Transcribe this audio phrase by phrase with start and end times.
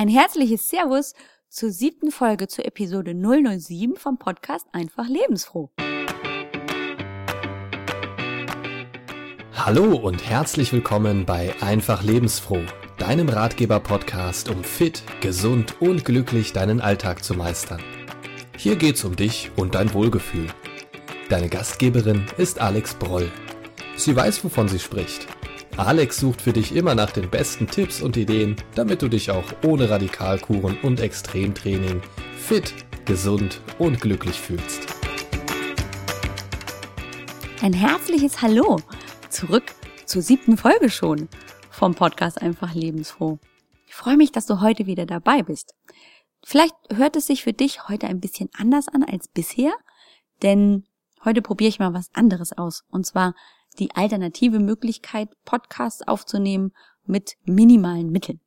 [0.00, 1.12] Ein herzliches Servus
[1.50, 5.68] zur siebten Folge zur Episode 007 vom Podcast Einfach Lebensfroh.
[9.52, 12.62] Hallo und herzlich willkommen bei Einfach Lebensfroh,
[12.96, 17.82] deinem Ratgeber-Podcast, um fit, gesund und glücklich deinen Alltag zu meistern.
[18.56, 20.46] Hier geht's um dich und dein Wohlgefühl.
[21.28, 23.30] Deine Gastgeberin ist Alex Broll.
[23.96, 25.28] Sie weiß, wovon sie spricht
[25.86, 29.44] Alex sucht für dich immer nach den besten Tipps und Ideen, damit du dich auch
[29.64, 32.02] ohne Radikalkuren und Extremtraining
[32.36, 32.74] fit,
[33.06, 34.86] gesund und glücklich fühlst.
[37.62, 38.76] Ein herzliches Hallo
[39.30, 39.74] zurück
[40.04, 41.28] zur siebten Folge schon
[41.70, 43.38] vom Podcast Einfach Lebensfroh.
[43.86, 45.74] Ich freue mich, dass du heute wieder dabei bist.
[46.44, 49.72] Vielleicht hört es sich für dich heute ein bisschen anders an als bisher,
[50.42, 50.84] denn
[51.24, 52.84] heute probiere ich mal was anderes aus.
[52.90, 53.34] Und zwar
[53.80, 56.72] die alternative Möglichkeit, Podcasts aufzunehmen
[57.04, 58.40] mit minimalen Mitteln.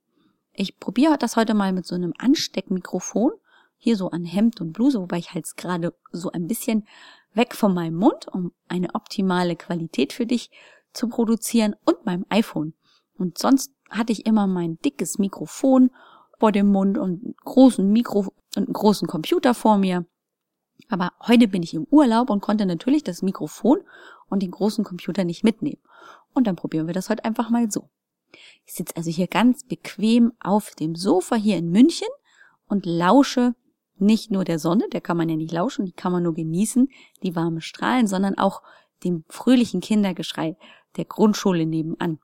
[0.53, 3.31] Ich probiere das heute mal mit so einem Ansteckmikrofon,
[3.77, 6.87] hier so an Hemd und Bluse, wobei ich halt gerade so ein bisschen
[7.33, 10.51] weg von meinem Mund, um eine optimale Qualität für dich
[10.93, 12.75] zu produzieren und meinem iPhone.
[13.17, 15.89] Und sonst hatte ich immer mein dickes Mikrofon
[16.39, 18.19] vor dem Mund und einen großen Mikro
[18.55, 20.05] und einen großen Computer vor mir.
[20.93, 23.79] Aber heute bin ich im Urlaub und konnte natürlich das Mikrofon
[24.29, 25.81] und den großen Computer nicht mitnehmen.
[26.35, 27.89] Und dann probieren wir das heute einfach mal so.
[28.67, 32.07] Ich sitze also hier ganz bequem auf dem Sofa hier in München
[32.67, 33.55] und lausche
[33.97, 36.87] nicht nur der Sonne, der kann man ja nicht lauschen, die kann man nur genießen,
[37.23, 38.61] die warme Strahlen, sondern auch
[39.03, 40.57] dem fröhlichen Kindergeschrei
[40.95, 42.19] der Grundschule nebenan.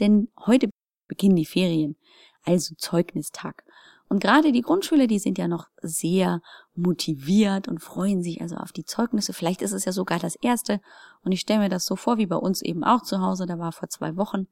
[0.00, 0.70] Denn heute
[1.08, 1.96] beginnen die Ferien,
[2.42, 3.65] also Zeugnistag.
[4.08, 6.40] Und gerade die Grundschüler, die sind ja noch sehr
[6.74, 9.32] motiviert und freuen sich also auf die Zeugnisse.
[9.32, 10.80] Vielleicht ist es ja sogar das erste.
[11.24, 13.46] Und ich stelle mir das so vor, wie bei uns eben auch zu Hause.
[13.46, 14.46] Da war vor zwei Wochen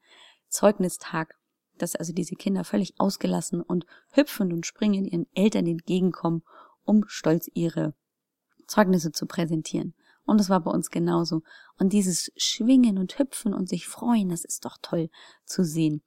[0.48, 1.36] Zeugnistag,
[1.78, 6.42] dass also diese Kinder völlig ausgelassen und hüpfend und springend ihren Eltern entgegenkommen,
[6.84, 7.94] um stolz ihre
[8.66, 9.94] Zeugnisse zu präsentieren.
[10.26, 11.42] Und es war bei uns genauso.
[11.78, 15.10] Und dieses Schwingen und Hüpfen und sich freuen, das ist doch toll
[15.44, 16.02] zu sehen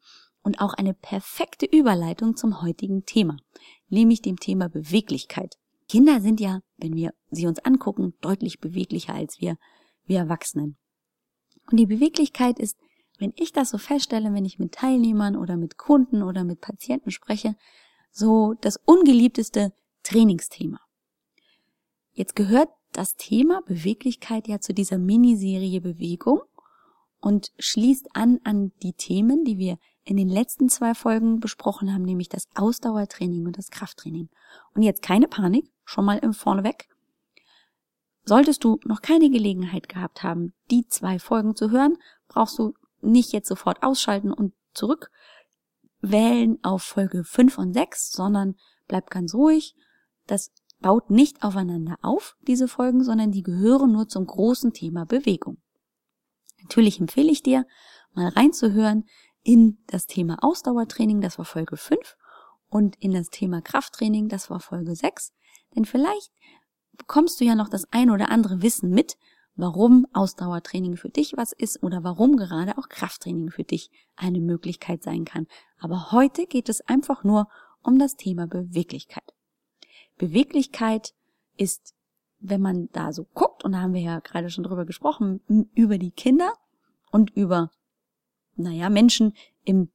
[0.47, 3.35] und auch eine perfekte Überleitung zum heutigen Thema,
[3.89, 5.57] nämlich dem Thema Beweglichkeit.
[5.89, 9.57] Kinder sind ja, wenn wir sie uns angucken, deutlich beweglicher als wir,
[10.05, 10.77] wir Erwachsenen.
[11.69, 12.77] Und die Beweglichkeit ist,
[13.19, 17.11] wenn ich das so feststelle, wenn ich mit Teilnehmern oder mit Kunden oder mit Patienten
[17.11, 17.57] spreche,
[18.09, 20.79] so das ungeliebteste Trainingsthema.
[22.13, 26.39] Jetzt gehört das Thema Beweglichkeit ja zu dieser Miniserie Bewegung
[27.27, 32.03] und schließt an an die Themen, die wir in den letzten zwei Folgen besprochen haben,
[32.03, 34.29] nämlich das Ausdauertraining und das Krafttraining.
[34.73, 36.87] Und jetzt keine Panik, schon mal im Vorneweg.
[38.23, 41.97] Solltest du noch keine Gelegenheit gehabt haben, die zwei Folgen zu hören,
[42.29, 45.11] brauchst du nicht jetzt sofort ausschalten und zurück
[45.99, 48.55] wählen auf Folge 5 und 6, sondern
[48.87, 49.75] bleib ganz ruhig.
[50.27, 55.57] Das baut nicht aufeinander auf, diese Folgen, sondern die gehören nur zum großen Thema Bewegung.
[56.67, 57.65] Natürlich empfehle ich dir,
[58.13, 59.05] mal reinzuhören,
[59.41, 62.17] in das Thema Ausdauertraining, das war Folge 5,
[62.67, 65.31] und in das Thema Krafttraining, das war Folge 6.
[65.73, 66.33] Denn vielleicht
[66.91, 69.15] bekommst du ja noch das ein oder andere Wissen mit,
[69.55, 75.03] warum Ausdauertraining für dich was ist oder warum gerade auch Krafttraining für dich eine Möglichkeit
[75.03, 75.47] sein kann.
[75.79, 77.47] Aber heute geht es einfach nur
[77.81, 79.33] um das Thema Beweglichkeit.
[80.17, 81.13] Beweglichkeit
[81.55, 81.93] ist,
[82.39, 85.41] wenn man da so guckt, und da haben wir ja gerade schon drüber gesprochen,
[85.73, 86.53] über die Kinder
[87.11, 87.71] und über
[88.57, 89.91] naja, Menschen im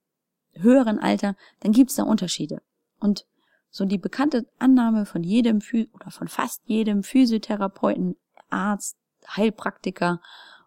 [0.52, 2.62] höheren Alter, dann gibt's da Unterschiede.
[3.00, 3.26] Und
[3.70, 5.60] so die bekannte Annahme von jedem
[5.92, 8.16] oder von fast jedem Physiotherapeuten,
[8.50, 8.96] Arzt,
[9.26, 10.20] Heilpraktiker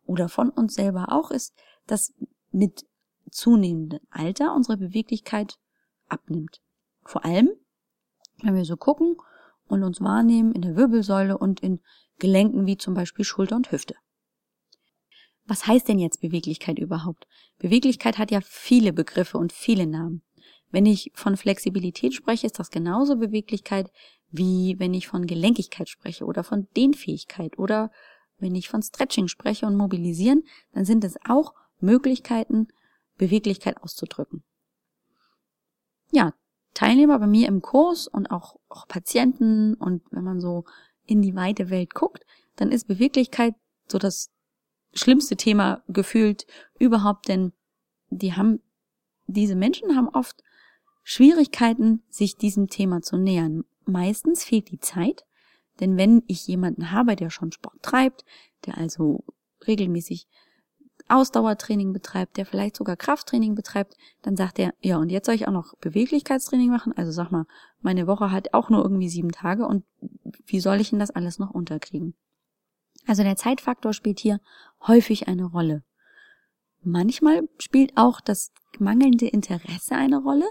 [0.05, 1.53] oder von uns selber auch ist,
[1.87, 2.13] dass
[2.51, 2.85] mit
[3.29, 5.57] zunehmendem Alter unsere Beweglichkeit
[6.07, 6.61] abnimmt.
[7.03, 7.49] Vor allem,
[8.41, 9.17] wenn wir so gucken
[9.67, 11.81] und uns wahrnehmen in der Wirbelsäule und in
[12.19, 13.95] Gelenken wie zum Beispiel Schulter und Hüfte.
[15.45, 17.27] Was heißt denn jetzt Beweglichkeit überhaupt?
[17.59, 20.23] Beweglichkeit hat ja viele Begriffe und viele Namen.
[20.71, 23.91] Wenn ich von Flexibilität spreche, ist das genauso Beweglichkeit,
[24.29, 27.91] wie wenn ich von Gelenkigkeit spreche oder von Dehnfähigkeit oder
[28.37, 30.43] wenn ich von Stretching spreche und Mobilisieren,
[30.73, 32.67] dann sind es auch Möglichkeiten,
[33.17, 34.43] Beweglichkeit auszudrücken.
[36.75, 39.73] Teilnehmer bei mir im Kurs und auch, auch Patienten.
[39.73, 40.65] Und wenn man so
[41.05, 42.23] in die weite Welt guckt,
[42.57, 43.55] dann ist Beweglichkeit
[43.87, 44.29] so das
[44.93, 46.45] schlimmste Thema gefühlt
[46.77, 47.53] überhaupt, denn
[48.09, 48.61] die haben,
[49.25, 50.43] diese Menschen haben oft
[51.03, 53.63] Schwierigkeiten, sich diesem Thema zu nähern.
[53.85, 55.25] Meistens fehlt die Zeit,
[55.79, 58.25] denn wenn ich jemanden habe, der schon Sport treibt,
[58.65, 59.23] der also
[59.67, 60.27] regelmäßig
[61.07, 65.47] Ausdauertraining betreibt, der vielleicht sogar Krafttraining betreibt, dann sagt er, ja, und jetzt soll ich
[65.47, 66.93] auch noch Beweglichkeitstraining machen.
[66.93, 67.45] Also sag mal,
[67.81, 69.83] meine Woche hat auch nur irgendwie sieben Tage und
[70.45, 72.15] wie soll ich denn das alles noch unterkriegen?
[73.05, 74.39] Also der Zeitfaktor spielt hier
[74.87, 75.83] häufig eine Rolle.
[76.81, 80.45] Manchmal spielt auch das mangelnde Interesse eine Rolle,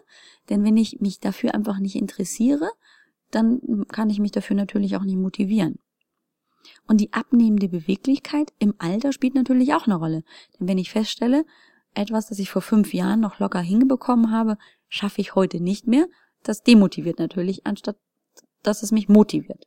[0.50, 2.70] denn wenn ich mich dafür einfach nicht interessiere,
[3.30, 5.78] dann kann ich mich dafür natürlich auch nicht motivieren.
[6.86, 10.24] Und die abnehmende Beweglichkeit im Alter spielt natürlich auch eine Rolle.
[10.58, 11.44] Denn wenn ich feststelle,
[11.94, 14.58] etwas, das ich vor fünf Jahren noch locker hingebekommen habe,
[14.88, 16.06] schaffe ich heute nicht mehr,
[16.42, 17.96] das demotiviert natürlich, anstatt
[18.62, 19.66] dass es mich motiviert.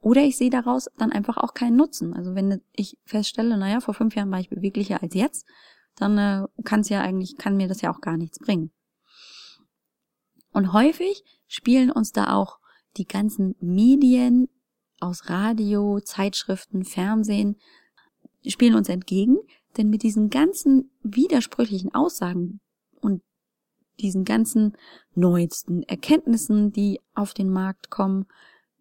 [0.00, 2.14] Oder ich sehe daraus dann einfach auch keinen Nutzen.
[2.14, 5.46] Also wenn ich feststelle, naja, vor fünf Jahren war ich beweglicher als jetzt,
[5.96, 8.70] dann äh, kann es ja eigentlich, kann mir das ja auch gar nichts bringen.
[10.52, 12.58] Und häufig spielen uns da auch
[12.96, 14.48] die ganzen Medien
[15.00, 17.56] aus Radio, Zeitschriften, Fernsehen,
[18.46, 19.38] spielen uns entgegen,
[19.76, 22.60] denn mit diesen ganzen widersprüchlichen Aussagen
[23.00, 23.22] und
[24.00, 24.76] diesen ganzen
[25.14, 28.26] neuesten Erkenntnissen, die auf den Markt kommen,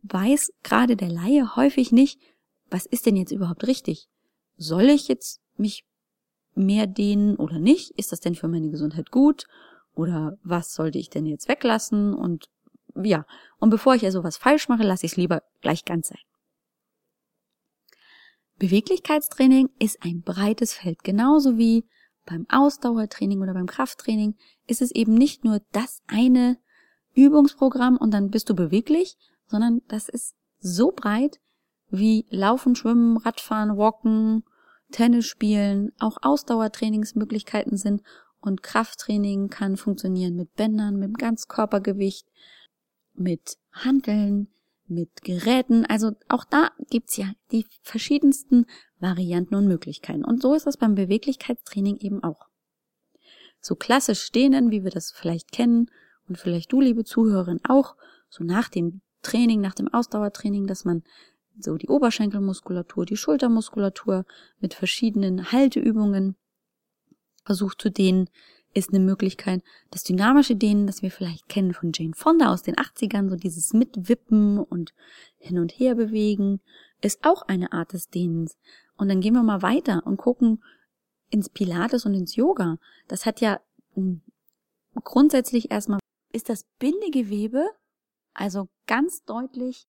[0.04, 2.20] weiß gerade der Laie häufig nicht,
[2.70, 4.08] was ist denn jetzt überhaupt richtig?
[4.58, 5.86] Soll ich jetzt mich
[6.56, 7.92] mehr dehnen oder nicht?
[7.92, 9.46] Ist das denn für meine Gesundheit gut?
[9.94, 12.14] Oder was sollte ich denn jetzt weglassen?
[12.14, 12.50] Und
[13.04, 13.26] ja,
[13.58, 16.20] und bevor ich ja sowas falsch mache, lasse ich es lieber gleich ganz sein.
[18.60, 21.86] Beweglichkeitstraining ist ein breites Feld, genauso wie
[22.26, 24.36] beim Ausdauertraining oder beim Krafttraining
[24.66, 26.58] ist es eben nicht nur das eine
[27.14, 29.16] Übungsprogramm und dann bist du beweglich,
[29.48, 31.40] sondern das ist so breit
[31.90, 34.44] wie Laufen, Schwimmen, Radfahren, Walken,
[34.92, 38.02] Tennis spielen, auch Ausdauertrainingsmöglichkeiten sind
[38.40, 42.28] und Krafttraining kann funktionieren mit Bändern, mit Ganzkörpergewicht,
[43.18, 44.48] mit Handeln,
[44.88, 45.86] mit Geräten.
[45.86, 48.66] Also auch da gibt's ja die verschiedensten
[49.00, 50.24] Varianten und Möglichkeiten.
[50.24, 52.48] Und so ist das beim Beweglichkeitstraining eben auch.
[53.60, 55.92] So klassisch stehenden, wie wir das vielleicht kennen
[56.28, 57.96] und vielleicht du, liebe Zuhörerin, auch,
[58.30, 61.04] so nach dem Training, nach dem Ausdauertraining, dass man
[61.60, 64.26] so die Oberschenkelmuskulatur, die Schultermuskulatur
[64.60, 66.36] mit verschiedenen Halteübungen
[67.46, 68.30] versucht zu dehnen,
[68.78, 69.64] ist eine Möglichkeit.
[69.92, 73.74] Das dynamische Dehnen, das wir vielleicht kennen von Jane Fonda aus den 80ern, so dieses
[73.74, 74.94] Mitwippen und
[75.38, 76.62] hin und her bewegen,
[77.02, 78.58] ist auch eine Art des Dehnens.
[78.98, 80.64] Und dann gehen wir mal weiter und gucken
[81.30, 82.78] ins Pilates und ins Yoga.
[83.08, 83.60] Das hat ja
[83.94, 84.22] hm,
[85.04, 86.00] grundsätzlich erstmal,
[86.32, 87.68] ist das Bindegewebe
[88.38, 89.88] also ganz deutlich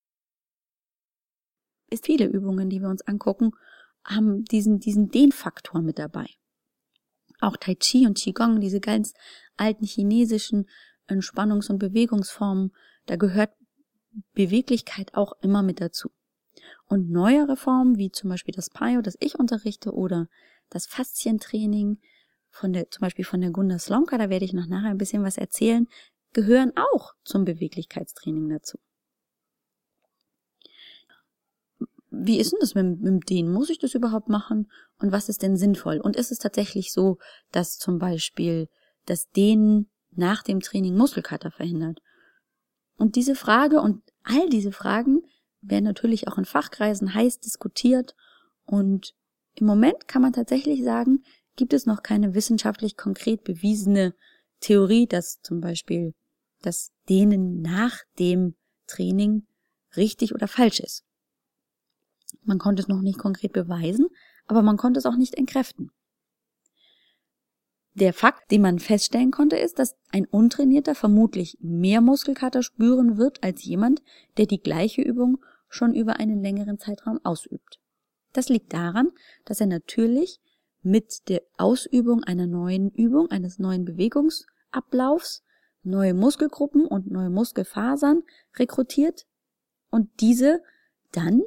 [1.91, 3.53] ist viele Übungen, die wir uns angucken,
[4.05, 6.27] haben diesen, diesen Dehnfaktor mit dabei.
[7.41, 9.15] Auch Tai Chi und Qigong, diese ganz
[9.57, 10.69] alten chinesischen
[11.07, 12.73] Entspannungs- und Bewegungsformen,
[13.07, 13.51] da gehört
[14.35, 16.11] Beweglichkeit auch immer mit dazu.
[16.87, 20.29] Und neuere Formen, wie zum Beispiel das Pio, das ich unterrichte, oder
[20.71, 21.99] das Faszientraining
[22.51, 25.23] von der, zum Beispiel von der Gunda Slomka, da werde ich noch nachher ein bisschen
[25.23, 25.87] was erzählen,
[26.33, 28.79] gehören auch zum Beweglichkeitstraining dazu.
[32.21, 33.53] Wie ist denn das mit, mit denen?
[33.53, 34.71] Muss ich das überhaupt machen?
[34.99, 36.01] Und was ist denn sinnvoll?
[36.01, 37.19] Und ist es tatsächlich so,
[37.53, 38.69] dass zum Beispiel
[39.07, 42.01] das Dehnen nach dem Training Muskelkater verhindert?
[42.97, 45.23] Und diese Frage und all diese Fragen
[45.61, 48.15] werden natürlich auch in Fachkreisen heiß diskutiert
[48.65, 49.15] und
[49.55, 51.25] im Moment kann man tatsächlich sagen,
[51.57, 54.15] gibt es noch keine wissenschaftlich konkret bewiesene
[54.61, 56.15] Theorie, dass zum Beispiel
[56.63, 58.55] das Dehnen nach dem
[58.87, 59.47] Training
[59.97, 61.05] richtig oder falsch ist.
[62.49, 64.09] Man konnte es noch nicht konkret beweisen,
[64.47, 65.91] aber man konnte es auch nicht entkräften.
[67.93, 73.45] Der Fakt, den man feststellen konnte, ist, dass ein Untrainierter vermutlich mehr Muskelkater spüren wird
[73.45, 74.03] als jemand,
[74.39, 77.81] der die gleiche Übung schon über einen längeren Zeitraum ausübt.
[78.33, 79.11] Das liegt daran,
[79.45, 80.41] dass er natürlich
[80.81, 85.45] mit der Ausübung einer neuen Übung, eines neuen Bewegungsablaufs,
[85.83, 88.23] neue Muskelgruppen und neue Muskelfasern
[88.57, 89.27] rekrutiert
[89.91, 90.63] und diese
[91.13, 91.43] dann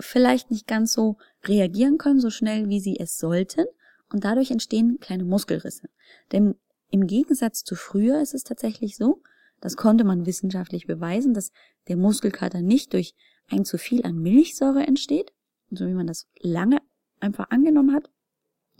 [0.00, 3.66] vielleicht nicht ganz so reagieren können, so schnell wie sie es sollten.
[4.12, 5.88] Und dadurch entstehen kleine Muskelrisse.
[6.32, 6.56] Denn
[6.90, 9.22] im Gegensatz zu früher ist es tatsächlich so,
[9.60, 11.50] das konnte man wissenschaftlich beweisen, dass
[11.88, 13.14] der Muskelkater nicht durch
[13.48, 15.32] ein zu viel an Milchsäure entsteht,
[15.70, 16.78] so wie man das lange
[17.20, 18.10] einfach angenommen hat,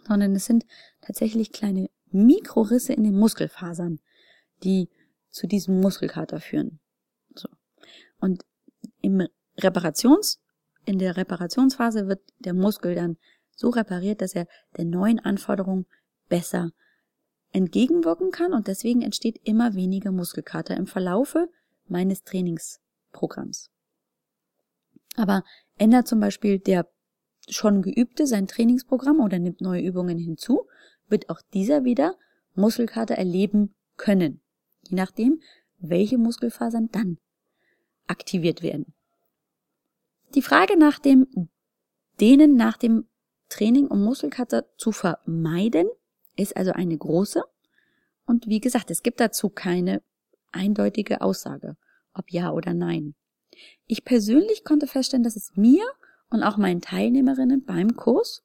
[0.07, 0.67] sondern es sind
[1.01, 3.99] tatsächlich kleine Mikrorisse in den Muskelfasern,
[4.63, 4.89] die
[5.31, 6.79] zu diesem Muskelkater führen.
[7.35, 7.49] So.
[8.21, 8.45] Und
[9.01, 9.27] im
[9.59, 10.41] Reparations
[10.85, 13.17] in der Reparationsphase wird der Muskel dann
[13.57, 15.87] so repariert, dass er den neuen Anforderungen
[16.29, 16.73] besser
[17.53, 21.49] entgegenwirken kann und deswegen entsteht immer weniger Muskelkater im Verlaufe
[21.87, 23.71] meines Trainingsprogramms.
[25.17, 25.45] Aber
[25.79, 26.89] ändert zum Beispiel der
[27.49, 30.67] schon Geübte sein Trainingsprogramm oder nimmt neue Übungen hinzu,
[31.09, 32.17] wird auch dieser wieder
[32.55, 34.41] Muskelkater erleben können.
[34.89, 35.41] Je nachdem,
[35.79, 37.19] welche Muskelfasern dann
[38.07, 38.94] aktiviert werden.
[40.35, 41.49] Die Frage nach dem
[42.21, 43.09] Dehnen nach dem
[43.49, 45.89] Training, um Muskelkater zu vermeiden,
[46.37, 47.43] ist also eine große.
[48.27, 50.03] Und wie gesagt, es gibt dazu keine
[50.51, 51.77] eindeutige Aussage,
[52.15, 53.15] ob ja oder nein.
[53.87, 55.85] Ich persönlich konnte feststellen, dass es mir
[56.31, 58.43] und auch meinen Teilnehmerinnen beim Kurs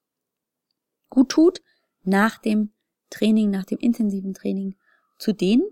[1.10, 1.62] gut tut,
[2.04, 2.72] nach dem
[3.10, 4.76] Training, nach dem intensiven Training
[5.18, 5.68] zu dehnen.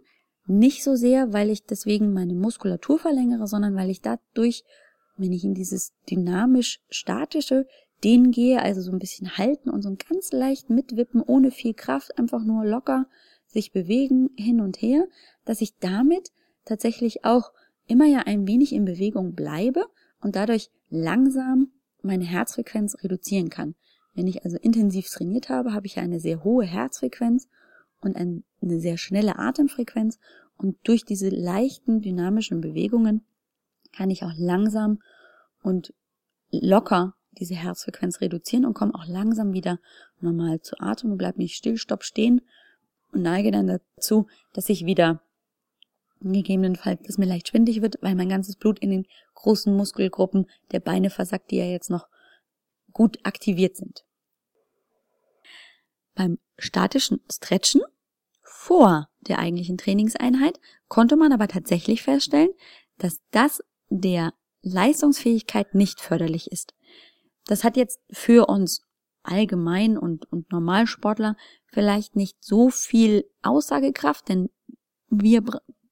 [0.45, 4.63] Nicht so sehr, weil ich deswegen meine Muskulatur verlängere, sondern weil ich dadurch,
[5.17, 7.67] wenn ich in dieses dynamisch statische
[8.03, 11.74] Dehnen gehe, also so ein bisschen halten und so ein ganz leicht mitwippen, ohne viel
[11.74, 13.07] Kraft, einfach nur locker
[13.47, 15.07] sich bewegen hin und her,
[15.45, 16.31] dass ich damit
[16.65, 17.51] tatsächlich auch
[17.88, 19.86] immer ja ein wenig in Bewegung bleibe
[20.21, 21.71] und dadurch langsam
[22.01, 23.75] meine Herzfrequenz reduzieren kann.
[24.13, 27.47] Wenn ich also intensiv trainiert habe, habe ich eine sehr hohe Herzfrequenz
[28.01, 28.43] und eine
[28.79, 30.19] sehr schnelle Atemfrequenz
[30.57, 33.25] und durch diese leichten dynamischen Bewegungen
[33.98, 35.00] kann ich auch langsam
[35.63, 35.94] und
[36.51, 39.80] locker diese Herzfrequenz reduzieren und komme auch langsam wieder
[40.20, 42.42] normal zu Atem und bleib nicht still, stopp stehen
[43.12, 45.22] und neige dann dazu, dass ich wieder
[46.22, 50.80] gegebenenfalls, dass mir leicht schwindig wird, weil mein ganzes Blut in den großen Muskelgruppen der
[50.80, 52.08] Beine versackt, die ja jetzt noch
[52.92, 54.06] gut aktiviert sind.
[56.16, 57.82] Beim statischen Stretchen
[58.42, 62.50] vor der eigentlichen Trainingseinheit konnte man aber tatsächlich feststellen,
[62.98, 66.74] dass das der Leistungsfähigkeit nicht förderlich ist.
[67.46, 68.82] Das hat jetzt für uns
[69.24, 74.50] allgemein und, und Normalsportler vielleicht nicht so viel Aussagekraft, denn
[75.10, 75.44] wir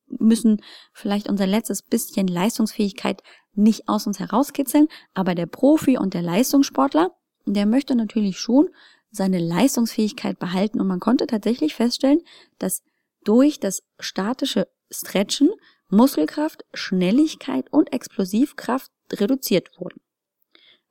[0.08, 0.62] müssen
[0.94, 3.22] vielleicht unser letztes bisschen Leistungsfähigkeit
[3.54, 7.12] nicht aus uns herauskitzeln, aber der Profi und der Leistungssportler,
[7.46, 8.70] der möchte natürlich schon
[9.12, 12.22] seine Leistungsfähigkeit behalten und man konnte tatsächlich feststellen,
[12.60, 12.84] dass
[13.24, 15.50] durch das statische Stretchen
[15.90, 20.02] Muskelkraft, Schnelligkeit und Explosivkraft reduziert wurden.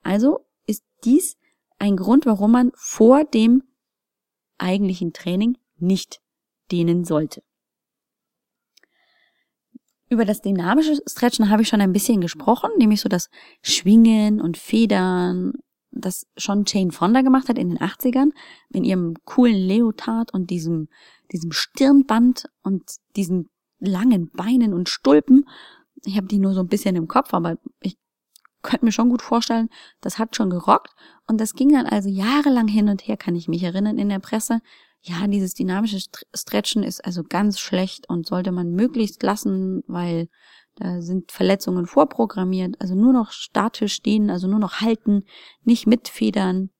[0.02, 1.36] Also ist dies
[1.78, 3.64] ein Grund, warum man vor dem
[4.58, 6.20] eigentlichen Training nicht
[6.70, 7.42] dehnen sollte.
[10.08, 13.30] Über das dynamische Stretchen habe ich schon ein bisschen gesprochen, nämlich so das
[13.62, 15.54] Schwingen und Federn,
[15.90, 18.30] das schon Jane Fonda gemacht hat in den 80ern,
[18.70, 20.88] in ihrem coolen Leotard und diesem,
[21.32, 22.84] diesem Stirnband und
[23.16, 25.48] diesen langen Beinen und Stulpen.
[26.04, 27.96] Ich habe die nur so ein bisschen im Kopf, aber ich
[28.62, 29.68] könnte mir schon gut vorstellen,
[30.00, 30.94] das hat schon gerockt.
[31.26, 34.20] Und das ging dann also jahrelang hin und her, kann ich mich erinnern, in der
[34.20, 34.60] Presse
[35.06, 35.98] ja, dieses dynamische
[36.34, 40.28] Stretchen ist also ganz schlecht und sollte man möglichst lassen, weil
[40.76, 42.80] da sind Verletzungen vorprogrammiert.
[42.80, 45.24] Also nur noch statisch stehen, also nur noch halten,
[45.62, 46.70] nicht mitfedern.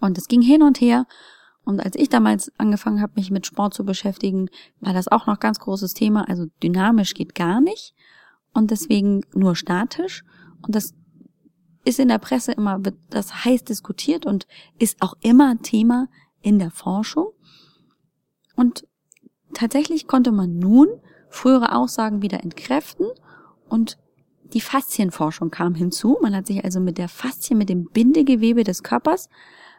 [0.00, 1.06] Und es ging hin und her.
[1.66, 5.40] Und als ich damals angefangen habe, mich mit Sport zu beschäftigen, war das auch noch
[5.40, 6.28] ganz großes Thema.
[6.28, 7.92] Also dynamisch geht gar nicht.
[8.54, 10.24] Und deswegen nur statisch.
[10.62, 10.94] Und das
[11.84, 14.46] ist in der Presse immer, wird das heiß diskutiert und
[14.78, 16.06] ist auch immer Thema
[16.40, 17.32] in der Forschung.
[18.54, 18.86] Und
[19.52, 20.86] tatsächlich konnte man nun
[21.30, 23.06] frühere Aussagen wieder entkräften
[23.68, 23.98] und
[24.54, 26.16] die Faszienforschung kam hinzu.
[26.22, 29.28] Man hat sich also mit der Faszien, mit dem Bindegewebe des Körpers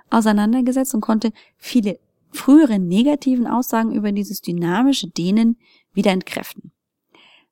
[0.10, 2.00] auseinandergesetzt und konnte viele
[2.32, 5.58] frühere negativen Aussagen über dieses dynamische Dehnen
[5.94, 6.72] wieder entkräften.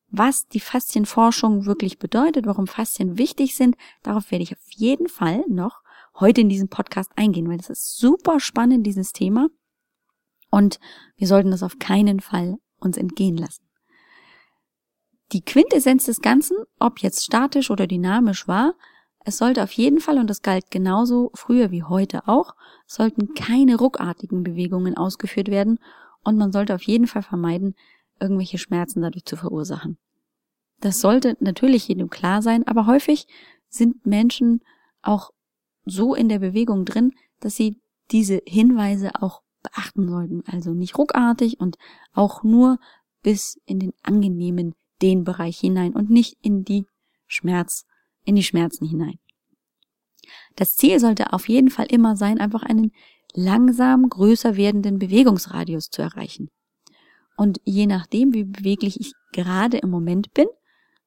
[0.09, 5.43] Was die Faszienforschung wirklich bedeutet, warum Faszien wichtig sind, darauf werde ich auf jeden Fall
[5.47, 5.81] noch
[6.19, 9.49] heute in diesem Podcast eingehen, weil das ist super spannend, dieses Thema.
[10.49, 10.79] Und
[11.17, 13.63] wir sollten das auf keinen Fall uns entgehen lassen.
[15.31, 18.75] Die Quintessenz des Ganzen, ob jetzt statisch oder dynamisch war,
[19.25, 22.55] es sollte auf jeden Fall, und das galt genauso früher wie heute auch,
[22.85, 25.79] sollten keine ruckartigen Bewegungen ausgeführt werden
[26.23, 27.75] und man sollte auf jeden Fall vermeiden,
[28.19, 29.97] irgendwelche Schmerzen dadurch zu verursachen.
[30.79, 33.27] Das sollte natürlich jedem klar sein, aber häufig
[33.67, 34.61] sind Menschen
[35.01, 35.31] auch
[35.85, 40.43] so in der Bewegung drin, dass sie diese Hinweise auch beachten sollten.
[40.45, 41.77] Also nicht ruckartig und
[42.13, 42.77] auch nur
[43.23, 46.85] bis in den angenehmen Dehnbereich hinein und nicht in die
[47.27, 47.85] Schmerz,
[48.25, 49.19] in die Schmerzen hinein.
[50.55, 52.91] Das Ziel sollte auf jeden Fall immer sein, einfach einen
[53.33, 56.49] langsam größer werdenden Bewegungsradius zu erreichen.
[57.37, 60.47] Und je nachdem, wie beweglich ich gerade im Moment bin,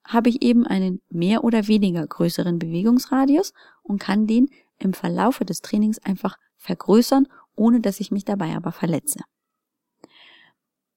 [0.04, 4.48] habe ich eben einen mehr oder weniger größeren Bewegungsradius und kann den
[4.78, 9.20] im Verlaufe des Trainings einfach vergrößern, ohne dass ich mich dabei aber verletze.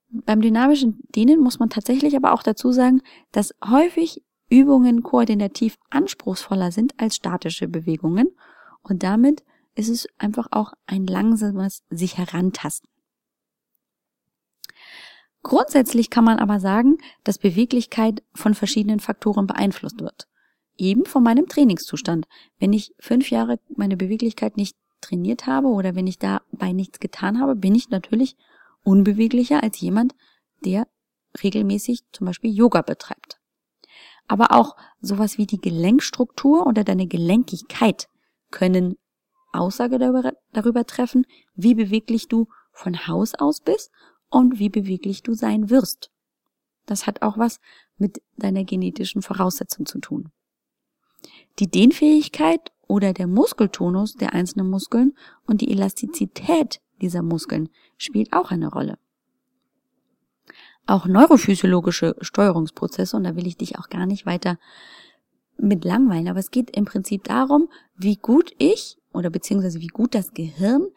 [0.09, 3.01] Beim dynamischen Dehnen muss man tatsächlich aber auch dazu sagen,
[3.31, 4.21] dass häufig
[4.51, 8.27] Übungen koordinativ anspruchsvoller sind als statische Bewegungen
[8.83, 9.43] Und damit
[9.75, 12.89] ist es einfach auch ein langsames sich herantasten.
[15.43, 20.27] Grundsätzlich kann man aber sagen, dass Beweglichkeit von verschiedenen Faktoren beeinflusst wird.
[20.77, 22.27] Eben von meinem Trainingszustand.
[22.59, 27.39] Wenn ich fünf Jahre meine Beweglichkeit nicht trainiert habe oder wenn ich dabei nichts getan
[27.39, 28.35] habe, bin ich natürlich
[28.83, 30.13] unbeweglicher als jemand,
[30.65, 30.87] der
[31.41, 33.40] regelmäßig zum Beispiel Yoga betreibt.
[34.31, 38.07] Aber auch sowas wie die Gelenkstruktur oder deine Gelenkigkeit
[38.49, 38.95] können
[39.51, 43.91] Aussage darüber, darüber treffen, wie beweglich du von Haus aus bist
[44.29, 46.11] und wie beweglich du sein wirst.
[46.85, 47.59] Das hat auch was
[47.97, 50.31] mit deiner genetischen Voraussetzung zu tun.
[51.59, 55.11] Die Dehnfähigkeit oder der Muskeltonus der einzelnen Muskeln
[55.45, 58.97] und die Elastizität dieser Muskeln spielt auch eine Rolle.
[60.87, 64.57] Auch neurophysiologische Steuerungsprozesse, und da will ich dich auch gar nicht weiter
[65.57, 70.15] mit langweilen, aber es geht im Prinzip darum, wie gut ich oder beziehungsweise wie gut
[70.15, 70.87] das Gehirn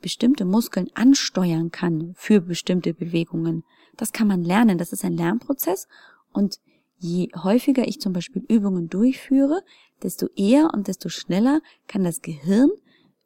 [0.00, 3.64] bestimmte Muskeln ansteuern kann für bestimmte Bewegungen.
[3.96, 5.88] Das kann man lernen, das ist ein Lernprozess
[6.32, 6.58] und
[6.98, 9.62] je häufiger ich zum Beispiel Übungen durchführe,
[10.02, 12.70] desto eher und desto schneller kann das Gehirn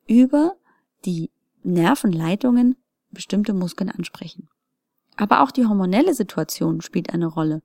[0.07, 0.57] über
[1.04, 1.31] die
[1.62, 2.76] Nervenleitungen
[3.11, 4.49] bestimmte Muskeln ansprechen.
[5.23, 7.62] Aber auch die hormonelle Situation spielt eine Rolle.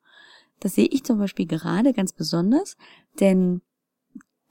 [0.59, 2.77] Das sehe ich zum Beispiel gerade ganz besonders,
[3.19, 3.61] denn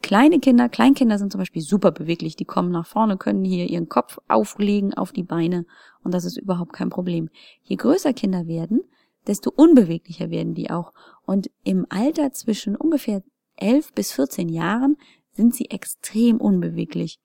[0.03, 2.35] Kleine Kinder, Kleinkinder sind zum Beispiel super beweglich.
[2.35, 5.67] Die kommen nach vorne, können hier ihren Kopf auflegen auf die Beine
[6.03, 7.31] und das ist überhaupt kein Problem.
[7.63, 8.83] Je größer Kinder werden,
[9.29, 10.93] desto unbeweglicher werden die auch.
[11.25, 13.23] Und im Alter zwischen ungefähr
[13.57, 14.97] 11 bis 14 Jahren
[15.33, 17.21] sind sie extrem unbeweglich.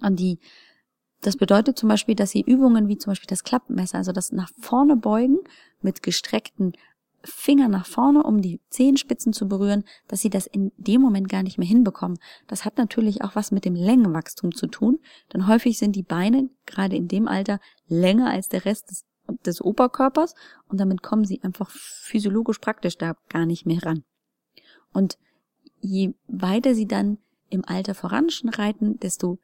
[0.00, 0.38] Und die,
[1.26, 4.50] das bedeutet zum Beispiel, dass sie Übungen wie zum Beispiel das Klappmesser, also das nach
[4.60, 5.38] vorne beugen
[5.80, 6.74] mit gestreckten
[7.22, 11.42] Finger nach vorne, um die Zehenspitzen zu berühren, dass sie das in dem Moment gar
[11.42, 12.18] nicht mehr hinbekommen.
[12.46, 14.98] Das hat natürlich auch was mit dem Längenwachstum zu tun,
[15.32, 19.06] denn häufig sind die Beine gerade in dem Alter länger als der Rest des,
[19.46, 20.34] des Oberkörpers
[20.68, 24.04] und damit kommen sie einfach physiologisch praktisch da gar nicht mehr ran.
[24.92, 25.16] Und
[25.80, 27.16] je weiter sie dann
[27.48, 29.38] im Alter voranschreiten, desto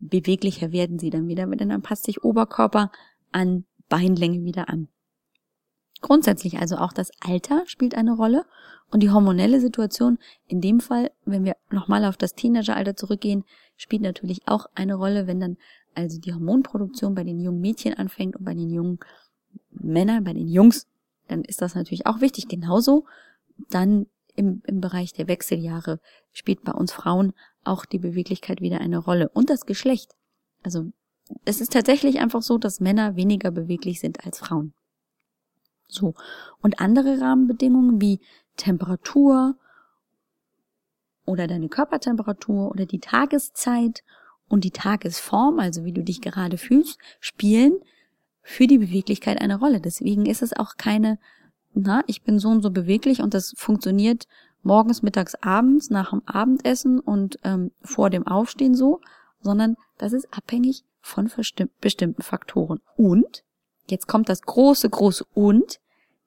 [0.00, 2.90] beweglicher werden sie dann wieder, denn dann passt sich Oberkörper
[3.32, 4.88] an Beinlänge wieder an.
[6.00, 8.46] Grundsätzlich also auch das Alter spielt eine Rolle
[8.90, 13.44] und die hormonelle Situation, in dem Fall, wenn wir nochmal auf das Teenageralter zurückgehen,
[13.76, 15.56] spielt natürlich auch eine Rolle, wenn dann
[15.94, 18.98] also die Hormonproduktion bei den jungen Mädchen anfängt und bei den jungen
[19.70, 20.86] Männern, bei den Jungs,
[21.28, 22.48] dann ist das natürlich auch wichtig.
[22.48, 23.06] Genauso
[23.68, 26.00] dann im, im Bereich der Wechseljahre
[26.32, 27.32] spielt bei uns Frauen
[27.64, 30.14] auch die Beweglichkeit wieder eine Rolle und das Geschlecht.
[30.62, 30.92] Also
[31.44, 34.74] es ist tatsächlich einfach so, dass Männer weniger beweglich sind als Frauen.
[35.88, 36.14] So.
[36.60, 38.20] Und andere Rahmenbedingungen wie
[38.56, 39.56] Temperatur
[41.24, 44.02] oder deine Körpertemperatur oder die Tageszeit
[44.48, 47.78] und die Tagesform, also wie du dich gerade fühlst, spielen
[48.42, 49.80] für die Beweglichkeit eine Rolle.
[49.80, 51.18] Deswegen ist es auch keine,
[51.72, 54.26] na, ich bin so und so beweglich und das funktioniert
[54.62, 59.00] morgens, mittags, abends, nach dem Abendessen und ähm, vor dem Aufstehen so,
[59.40, 61.30] sondern das ist abhängig von
[61.80, 62.80] bestimmten Faktoren.
[62.96, 63.44] Und
[63.90, 65.80] Jetzt kommt das große, große und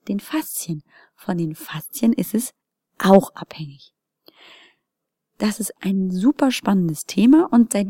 [0.08, 0.84] den Faszien.
[1.16, 2.54] Von den Faszien ist es
[3.00, 3.94] auch abhängig.
[5.38, 7.88] Das ist ein super spannendes Thema und seit,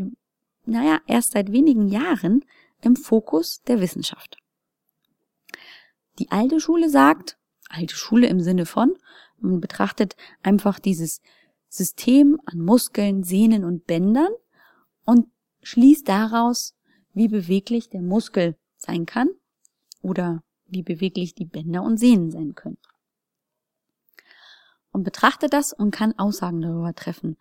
[0.66, 2.46] naja, erst seit wenigen Jahren
[2.82, 4.38] im Fokus der Wissenschaft.
[6.20, 7.38] Die alte Schule sagt,
[7.70, 8.96] alte Schule im Sinne von,
[9.44, 11.22] man betrachtet einfach dieses
[11.70, 14.32] System an Muskeln, Sehnen und Bändern
[15.06, 15.28] und
[15.62, 16.76] schließt daraus,
[17.14, 19.30] wie beweglich der Muskel sein kann
[20.02, 22.78] oder wie beweglich die Bänder und Sehnen sein können.
[24.92, 27.38] Und betrachtet das und kann Aussagen darüber treffen,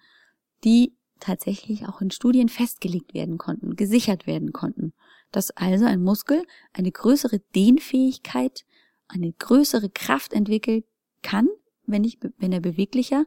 [0.65, 4.93] die tatsächlich auch in Studien festgelegt werden konnten, gesichert werden konnten,
[5.31, 8.65] dass also ein Muskel eine größere Dehnfähigkeit,
[9.09, 10.85] eine größere Kraft entwickeln
[11.23, 11.49] kann,
[11.87, 13.27] wenn, ich, wenn er beweglicher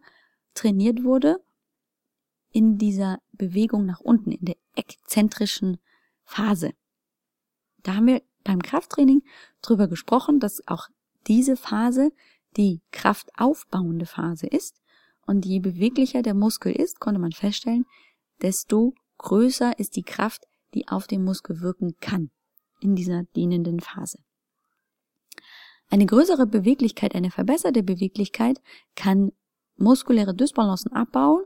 [0.54, 1.44] trainiert wurde,
[2.52, 5.78] in dieser Bewegung nach unten, in der exzentrischen
[6.24, 6.72] Phase.
[7.84, 9.24] Da haben wir beim Krafttraining
[9.62, 10.88] drüber gesprochen, dass auch
[11.28, 12.12] diese Phase
[12.56, 14.82] die kraftaufbauende Phase ist.
[15.26, 17.86] Und je beweglicher der Muskel ist, konnte man feststellen,
[18.42, 22.32] desto größer ist die Kraft, die auf den Muskel wirken kann
[22.80, 24.20] in dieser dienenden Phase.
[25.90, 28.62] Eine größere Beweglichkeit, eine verbesserte Beweglichkeit
[28.96, 29.32] kann
[29.78, 31.44] muskuläre Dysbalancen abbauen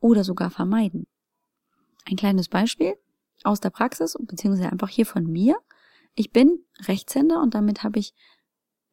[0.00, 1.06] oder sogar vermeiden.
[2.04, 2.94] Ein kleines Beispiel
[3.44, 5.56] aus der Praxis, beziehungsweise einfach hier von mir.
[6.14, 8.14] Ich bin Rechtshänder und damit habe ich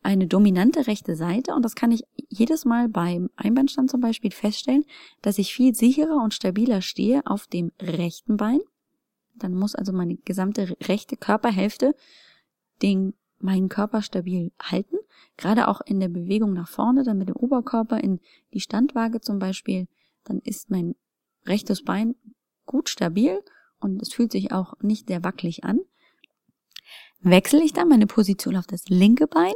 [0.04, 4.86] eine dominante rechte Seite und das kann ich jedes Mal beim Einbeinstand zum Beispiel feststellen,
[5.24, 8.60] dass ich viel sicherer und stabiler stehe auf dem rechten Bein.
[9.34, 11.96] Dann muss also meine gesamte rechte Körperhälfte
[12.84, 14.98] den, meinen Körper stabil halten,
[15.38, 18.20] gerade auch in der Bewegung nach vorne, dann mit dem Oberkörper in
[18.54, 19.88] die Standwaage zum Beispiel,
[20.24, 20.96] dann ist mein
[21.46, 22.16] rechtes Bein
[22.66, 23.42] gut stabil
[23.80, 25.80] und es fühlt sich auch nicht sehr wackelig an.
[27.22, 29.54] Wechsle ich dann meine Position auf das linke Bein,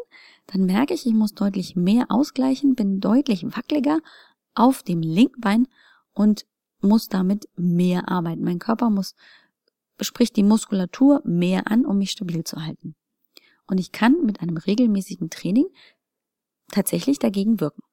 [0.47, 3.99] dann merke ich, ich muss deutlich mehr ausgleichen, bin deutlich wackeliger
[4.55, 5.67] auf dem linken Bein
[6.13, 6.45] und
[6.81, 8.43] muss damit mehr arbeiten.
[8.43, 9.15] Mein Körper muss,
[10.01, 12.95] spricht die Muskulatur mehr an, um mich stabil zu halten.
[13.69, 15.67] Und ich kann mit einem regelmäßigen Training
[16.71, 17.83] tatsächlich dagegen wirken.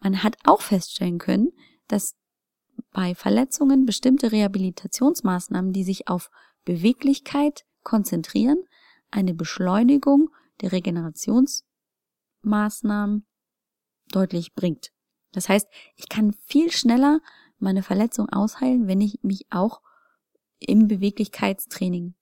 [0.00, 1.52] Man hat auch feststellen können,
[1.86, 2.16] dass
[2.90, 6.28] bei Verletzungen bestimmte Rehabilitationsmaßnahmen, die sich auf
[6.64, 8.64] Beweglichkeit konzentrieren,
[9.12, 13.26] eine Beschleunigung der Regenerationsmaßnahmen
[14.10, 14.90] deutlich bringt.
[15.30, 17.20] Das heißt, ich kann viel schneller
[17.58, 19.82] meine Verletzung ausheilen, wenn ich mich auch
[20.58, 22.16] im Beweglichkeitstraining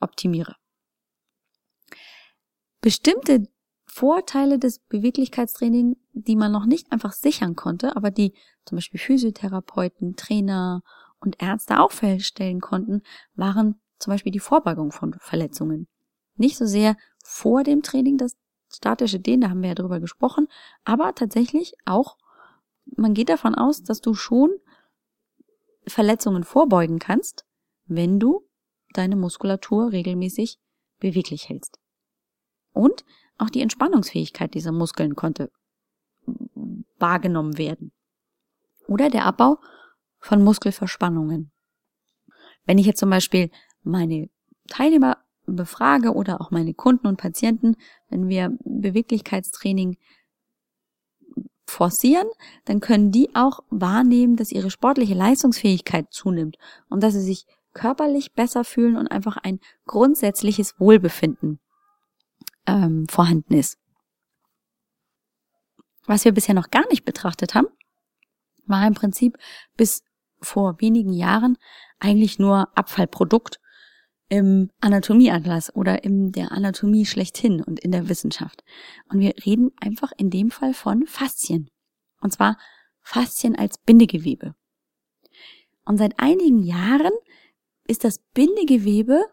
[0.00, 0.56] optimiere.
[2.86, 3.48] Bestimmte
[3.84, 8.32] Vorteile des Beweglichkeitstraining, die man noch nicht einfach sichern konnte, aber die
[8.64, 10.84] zum Beispiel Physiotherapeuten, Trainer
[11.18, 13.02] und Ärzte auch feststellen konnten,
[13.34, 15.88] waren zum Beispiel die Vorbeugung von Verletzungen.
[16.36, 18.36] Nicht so sehr vor dem Training das
[18.72, 20.46] statische Dehnen, da haben wir ja drüber gesprochen,
[20.84, 22.16] aber tatsächlich auch,
[22.96, 24.50] man geht davon aus, dass du schon
[25.88, 27.46] Verletzungen vorbeugen kannst,
[27.86, 28.46] wenn du
[28.92, 30.60] deine Muskulatur regelmäßig
[31.00, 31.80] beweglich hältst.
[32.76, 33.06] Und
[33.38, 35.50] auch die Entspannungsfähigkeit dieser Muskeln konnte
[36.98, 37.90] wahrgenommen werden.
[38.86, 39.58] Oder der Abbau
[40.18, 41.50] von Muskelverspannungen.
[42.66, 43.50] Wenn ich jetzt zum Beispiel
[43.82, 44.28] meine
[44.68, 47.76] Teilnehmer befrage oder auch meine Kunden und Patienten,
[48.10, 49.96] wenn wir Beweglichkeitstraining
[51.66, 52.28] forcieren,
[52.66, 56.58] dann können die auch wahrnehmen, dass ihre sportliche Leistungsfähigkeit zunimmt
[56.90, 61.58] und dass sie sich körperlich besser fühlen und einfach ein grundsätzliches Wohlbefinden
[62.66, 63.78] ähm, vorhanden ist.
[66.06, 67.68] Was wir bisher noch gar nicht betrachtet haben,
[68.66, 69.38] war im Prinzip
[69.76, 70.02] bis
[70.40, 71.56] vor wenigen Jahren
[71.98, 73.60] eigentlich nur Abfallprodukt
[74.28, 78.64] im Anatomieatlas oder in der Anatomie schlechthin und in der Wissenschaft.
[79.08, 81.70] Und wir reden einfach in dem Fall von Faszien.
[82.20, 82.58] Und zwar
[83.02, 84.54] Faszien als Bindegewebe.
[85.84, 87.12] Und seit einigen Jahren
[87.86, 89.24] ist das Bindegewebe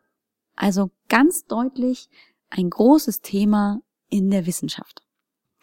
[0.55, 2.09] also ganz deutlich
[2.53, 5.01] ein großes Thema in der Wissenschaft.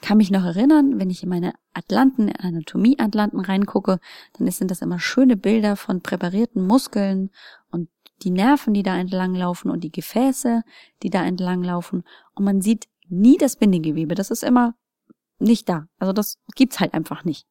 [0.03, 4.01] Kann mich noch erinnern, wenn ich in meine Atlanten, Anatomie-Atlanten reingucke,
[4.33, 7.31] dann sind das immer schöne Bilder von präparierten Muskeln
[7.71, 7.89] und
[8.23, 10.63] die Nerven, die da entlanglaufen und die Gefäße,
[11.03, 12.03] die da entlanglaufen.
[12.35, 14.15] Und man sieht nie das Bindegewebe.
[14.15, 14.75] Das ist immer
[15.39, 15.87] nicht da.
[15.99, 17.47] Also das gibt's halt einfach nicht.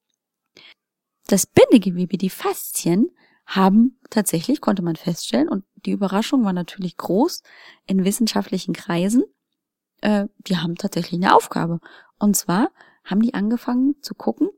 [1.28, 3.12] Das Bindegewebe, die Faszien,
[3.50, 7.42] haben tatsächlich, konnte man feststellen, und die Überraschung war natürlich groß
[7.88, 9.24] in wissenschaftlichen Kreisen,
[10.02, 11.80] äh, die haben tatsächlich eine Aufgabe.
[12.20, 12.70] Und zwar
[13.04, 14.50] haben die angefangen zu gucken,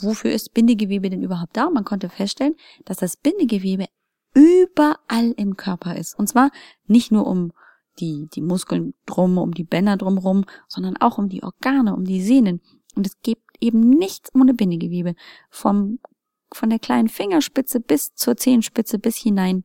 [0.00, 1.66] wofür ist Bindegewebe denn überhaupt da?
[1.66, 3.86] Und man konnte feststellen, dass das Bindegewebe
[4.34, 6.18] überall im Körper ist.
[6.18, 6.50] Und zwar
[6.86, 7.52] nicht nur um
[8.00, 12.20] die, die Muskeln drum, um die Bänder drumherum, sondern auch um die Organe, um die
[12.20, 12.60] Sehnen.
[12.96, 15.14] Und es gibt eben nichts ohne Bindegewebe.
[15.48, 16.00] Vom
[16.54, 19.64] von der kleinen Fingerspitze bis zur Zehenspitze bis hinein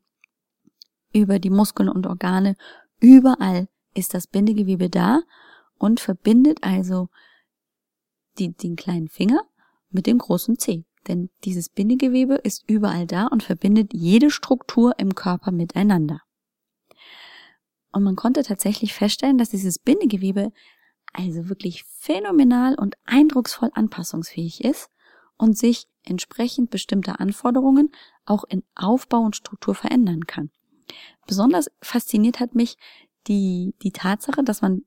[1.14, 2.56] über die Muskeln und Organe.
[3.00, 5.22] Überall ist das Bindegewebe da
[5.78, 7.10] und verbindet also
[8.38, 9.42] die, den kleinen Finger
[9.90, 10.86] mit dem großen Zeh.
[11.08, 16.22] Denn dieses Bindegewebe ist überall da und verbindet jede Struktur im Körper miteinander.
[17.92, 20.52] Und man konnte tatsächlich feststellen, dass dieses Bindegewebe
[21.14, 24.92] also wirklich phänomenal und eindrucksvoll anpassungsfähig ist
[25.40, 27.92] und sich entsprechend bestimmter Anforderungen
[28.26, 30.52] auch in Aufbau und Struktur verändern kann.
[31.26, 32.78] Besonders fasziniert hat mich
[33.28, 34.84] die, die Tatsache, dass man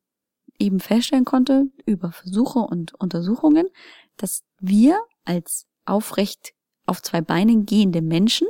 [0.59, 3.67] eben feststellen konnte über Versuche und Untersuchungen,
[4.17, 6.53] dass wir als aufrecht
[6.87, 8.47] auf zwei Beinen gehende Menschen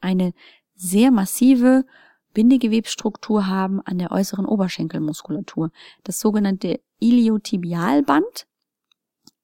[0.00, 0.32] eine
[0.74, 1.84] sehr massive
[2.32, 5.70] Bindegewebsstruktur haben an der äußeren Oberschenkelmuskulatur.
[6.02, 8.46] Das sogenannte Iliotibialband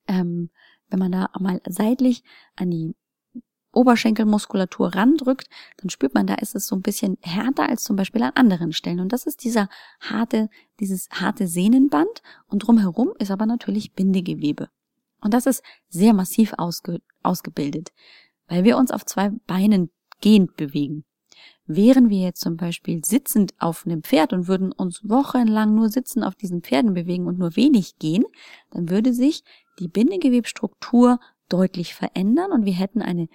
[0.08, 0.50] ähm,
[0.90, 2.22] wenn man da mal seitlich
[2.56, 2.94] an die
[3.72, 5.48] Oberschenkelmuskulatur randrückt,
[5.78, 8.72] dann spürt man, da ist es so ein bisschen härter als zum Beispiel an anderen
[8.72, 9.00] Stellen.
[9.00, 9.68] Und das ist dieser
[10.00, 10.48] harte,
[10.80, 14.68] dieses harte Sehnenband und drumherum ist aber natürlich Bindegewebe.
[15.20, 17.92] Und das ist sehr massiv ausge, ausgebildet,
[18.48, 21.04] weil wir uns auf zwei Beinen gehend bewegen.
[21.66, 26.24] wären wir jetzt zum Beispiel sitzend auf einem Pferd und würden uns wochenlang nur sitzen
[26.24, 28.24] auf diesen Pferden bewegen und nur wenig gehen,
[28.70, 29.44] dann würde sich
[29.80, 33.28] die Bindegewebstruktur deutlich verändern und wir hätten eine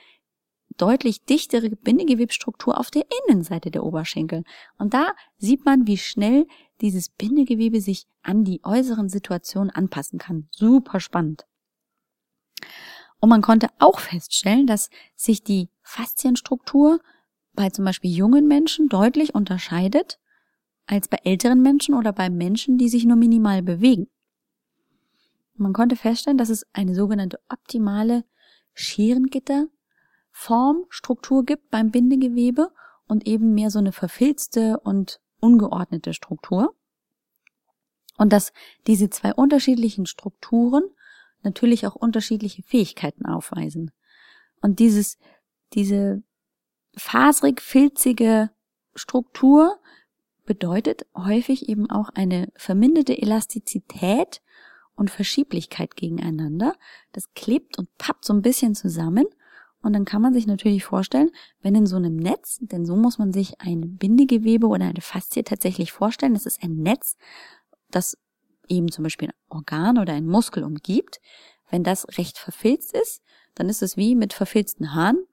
[0.77, 4.43] deutlich dichtere Bindegewebstruktur auf der Innenseite der Oberschenkel.
[4.77, 6.47] Und da sieht man, wie schnell
[6.81, 10.47] dieses Bindegewebe sich an die äußeren Situationen anpassen kann.
[10.51, 11.45] Super spannend.
[13.19, 16.99] Und man konnte auch feststellen, dass sich die Faszienstruktur
[17.53, 20.19] bei zum Beispiel jungen Menschen deutlich unterscheidet
[20.87, 24.07] als bei älteren Menschen oder bei Menschen, die sich nur minimal bewegen.
[25.57, 28.25] Man konnte feststellen, dass es eine sogenannte optimale
[28.73, 32.73] Scherengitterform, Struktur gibt beim Bindegewebe
[33.07, 36.75] und eben mehr so eine verfilzte und ungeordnete Struktur.
[38.17, 38.51] Und dass
[38.87, 40.83] diese zwei unterschiedlichen Strukturen
[41.43, 43.91] natürlich auch unterschiedliche Fähigkeiten aufweisen.
[44.61, 45.17] Und dieses,
[45.73, 46.23] diese
[46.97, 48.49] faserig filzige
[48.95, 49.79] Struktur
[50.45, 54.41] bedeutet häufig eben auch eine verminderte Elastizität
[54.95, 56.75] und Verschieblichkeit gegeneinander.
[57.11, 59.25] Das klebt und pappt so ein bisschen zusammen.
[59.81, 61.29] Und dann kann man sich natürlich vorstellen,
[61.61, 65.43] wenn in so einem Netz, denn so muss man sich ein Bindegewebe oder eine Faszie
[65.43, 67.17] tatsächlich vorstellen, das ist ein Netz,
[67.91, 68.17] das
[68.67, 71.19] eben zum Beispiel ein Organ oder ein Muskel umgibt.
[71.69, 73.21] Wenn das recht verfilzt ist,
[73.53, 75.23] dann ist es wie mit verfilzten Haaren.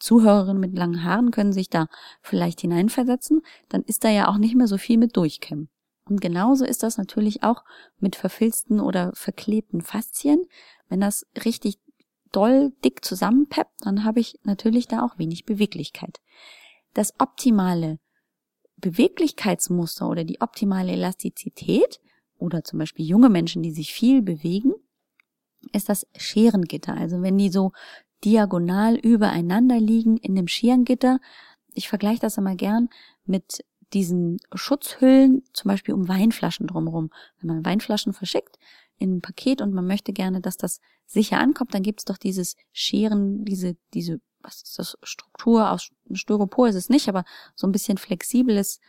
[0.00, 1.86] Zuhörerinnen mit langen Haaren können sich da
[2.20, 5.68] vielleicht hineinversetzen, dann ist da ja auch nicht mehr so viel mit Durchkämmen.
[6.08, 7.64] Und genauso ist das natürlich auch
[7.98, 10.42] mit verfilzten oder verklebten Faszien.
[10.88, 11.78] Wenn das richtig
[12.32, 16.20] doll dick zusammenpeppt, dann habe ich natürlich da auch wenig Beweglichkeit.
[16.94, 17.98] Das optimale
[18.76, 22.00] Beweglichkeitsmuster oder die optimale Elastizität
[22.38, 24.72] oder zum Beispiel junge Menschen, die sich viel bewegen,
[25.72, 26.94] ist das Scherengitter.
[26.94, 27.72] Also wenn die so
[28.24, 31.20] diagonal übereinander liegen in dem Scherengitter,
[31.74, 32.88] ich vergleiche das immer gern
[33.24, 37.10] mit diesen Schutzhüllen, zum Beispiel um Weinflaschen drumherum.
[37.40, 38.58] Wenn man Weinflaschen verschickt
[38.98, 42.18] in ein Paket und man möchte gerne, dass das sicher ankommt, dann gibt es doch
[42.18, 47.24] dieses Scheren, diese, diese, was ist das, Struktur aus Styropor ist es nicht, aber
[47.54, 48.80] so ein bisschen flexibles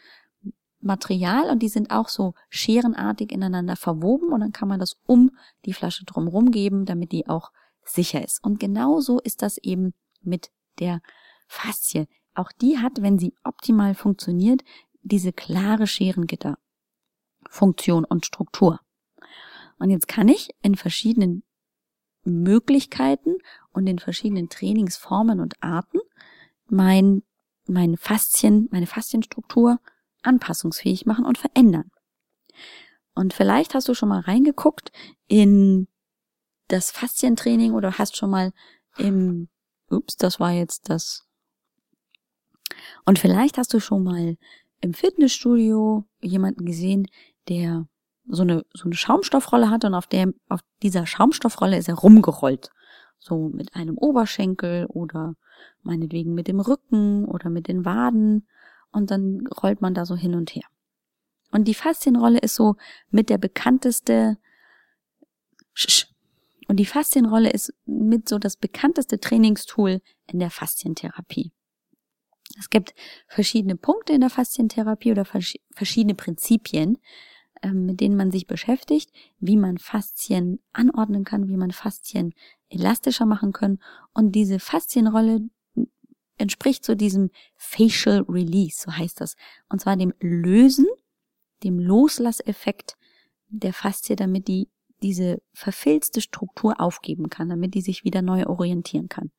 [0.81, 5.31] Material und die sind auch so scherenartig ineinander verwoben und dann kann man das um
[5.65, 7.51] die Flasche drumherum geben, damit die auch
[7.83, 8.43] sicher ist.
[8.43, 11.01] Und genauso ist das eben mit der
[11.47, 12.07] Faszie.
[12.33, 14.61] Auch die hat, wenn sie optimal funktioniert,
[15.01, 18.79] diese klare Scherengitterfunktion und Struktur.
[19.77, 21.43] Und jetzt kann ich in verschiedenen
[22.23, 23.37] Möglichkeiten
[23.71, 25.99] und in verschiedenen Trainingsformen und Arten
[26.67, 27.23] mein,
[27.65, 29.79] mein Faszien, meine Faszienstruktur
[30.21, 31.91] anpassungsfähig machen und verändern.
[33.15, 34.91] Und vielleicht hast du schon mal reingeguckt
[35.27, 35.87] in
[36.67, 38.53] das Faszientraining oder hast schon mal
[38.97, 39.49] im,
[39.89, 41.25] ups, das war jetzt das.
[43.05, 44.37] Und vielleicht hast du schon mal
[44.81, 47.07] im Fitnessstudio jemanden gesehen,
[47.47, 47.87] der
[48.27, 52.69] so eine, so eine Schaumstoffrolle hat und auf der, auf dieser Schaumstoffrolle ist er rumgerollt.
[53.17, 55.35] So mit einem Oberschenkel oder
[55.83, 58.47] meinetwegen mit dem Rücken oder mit den Waden
[58.91, 60.65] und dann rollt man da so hin und her.
[61.51, 62.75] Und die Faszienrolle ist so
[63.09, 64.37] mit der bekannteste,
[66.67, 71.51] und die Faszienrolle ist mit so das bekannteste Trainingstool in der Faszientherapie.
[72.57, 72.93] Es gibt
[73.27, 76.97] verschiedene Punkte in der Faszientherapie oder verschiedene Prinzipien,
[77.61, 82.33] ähm, mit denen man sich beschäftigt, wie man Faszien anordnen kann, wie man Faszien
[82.69, 83.79] elastischer machen kann.
[84.13, 85.41] Und diese Faszienrolle
[86.37, 89.35] entspricht so diesem Facial Release, so heißt das.
[89.67, 90.87] Und zwar dem Lösen,
[91.63, 92.95] dem Loslasseffekt
[93.49, 94.69] der Faszie, damit die
[95.01, 99.31] diese verfilzte Struktur aufgeben kann, damit die sich wieder neu orientieren kann.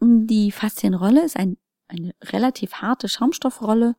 [0.00, 1.56] Die Faszienrolle ist ein
[1.90, 3.96] eine relativ harte Schaumstoffrolle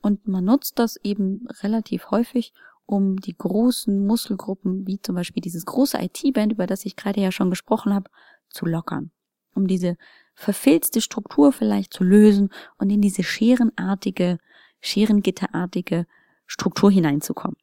[0.00, 2.52] und man nutzt das eben relativ häufig,
[2.86, 7.30] um die großen Muskelgruppen, wie zum Beispiel dieses große IT-Band, über das ich gerade ja
[7.32, 8.10] schon gesprochen habe,
[8.48, 9.10] zu lockern.
[9.54, 9.96] Um diese
[10.34, 14.38] verfilzte Struktur vielleicht zu lösen und in diese scherenartige,
[14.80, 16.06] scherengitterartige
[16.46, 17.56] Struktur hineinzukommen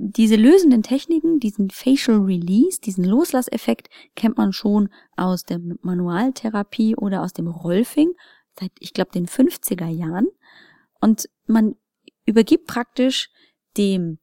[0.00, 7.22] diese lösenden Techniken, diesen Facial Release, diesen Loslasseffekt kennt man schon aus der Manualtherapie oder
[7.22, 8.12] aus dem Rolfing
[8.58, 10.28] seit, ich glaube, den 50er Jahren.
[11.00, 11.74] Und man
[12.26, 13.30] übergibt praktisch
[13.76, 14.18] dem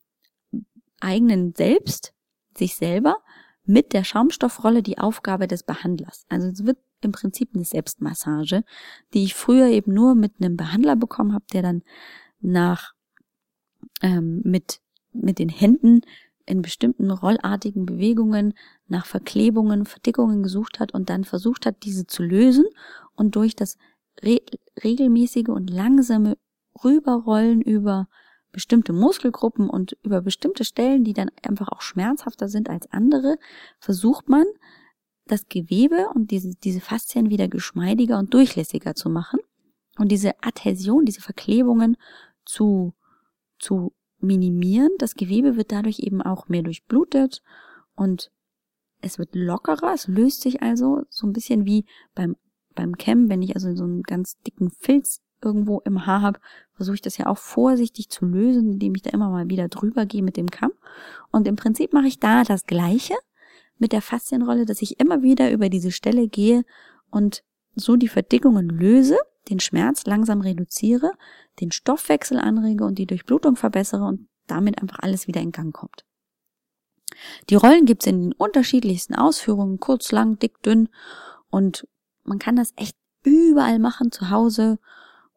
[1.01, 2.13] eigenen Selbst,
[2.57, 3.17] sich selber,
[3.65, 6.25] mit der Schaumstoffrolle die Aufgabe des Behandlers.
[6.29, 8.63] Also es wird im Prinzip eine Selbstmassage,
[9.13, 11.83] die ich früher eben nur mit einem Behandler bekommen habe, der dann
[12.39, 12.93] nach
[14.01, 14.79] ähm, mit
[15.21, 16.01] mit den Händen
[16.45, 18.53] in bestimmten rollartigen Bewegungen
[18.87, 22.65] nach Verklebungen, Verdickungen gesucht hat und dann versucht hat, diese zu lösen
[23.15, 23.77] und durch das
[24.21, 24.41] re
[24.83, 26.37] regelmäßige und langsame
[26.83, 28.07] Rüberrollen über
[28.51, 33.37] bestimmte Muskelgruppen und über bestimmte Stellen, die dann einfach auch schmerzhafter sind als andere,
[33.79, 34.45] versucht man,
[35.27, 39.39] das Gewebe und diese, diese Faszien wieder geschmeidiger und durchlässiger zu machen
[39.97, 41.97] und diese Adhäsion, diese Verklebungen
[42.45, 42.93] zu,
[43.59, 43.93] zu
[44.25, 44.91] minimieren.
[44.97, 47.41] Das Gewebe wird dadurch eben auch mehr durchblutet
[47.95, 48.31] und
[49.01, 51.85] es wird lockerer, es löst sich also so ein bisschen wie
[52.15, 52.35] beim,
[52.73, 56.39] beim Cam, wenn ich also so einen ganz dicken Filz irgendwo im Haar habe,
[56.73, 60.05] versuche ich das ja auch vorsichtig zu lösen, indem ich da immer mal wieder drüber
[60.05, 60.71] gehe mit dem Kamm.
[61.31, 63.13] Und im Prinzip mache ich da das Gleiche
[63.77, 66.63] mit der Faszienrolle, dass ich immer wieder über diese Stelle gehe
[67.11, 67.43] und
[67.75, 69.17] so die Verdickungen löse,
[69.49, 71.11] den Schmerz langsam reduziere,
[71.59, 76.05] den Stoffwechsel anrege und die Durchblutung verbessere und damit einfach alles wieder in Gang kommt.
[77.49, 80.89] Die Rollen gibt's in den unterschiedlichsten Ausführungen, kurz, lang, dick, dünn
[81.49, 81.87] und
[82.23, 84.79] man kann das echt überall machen, zu Hause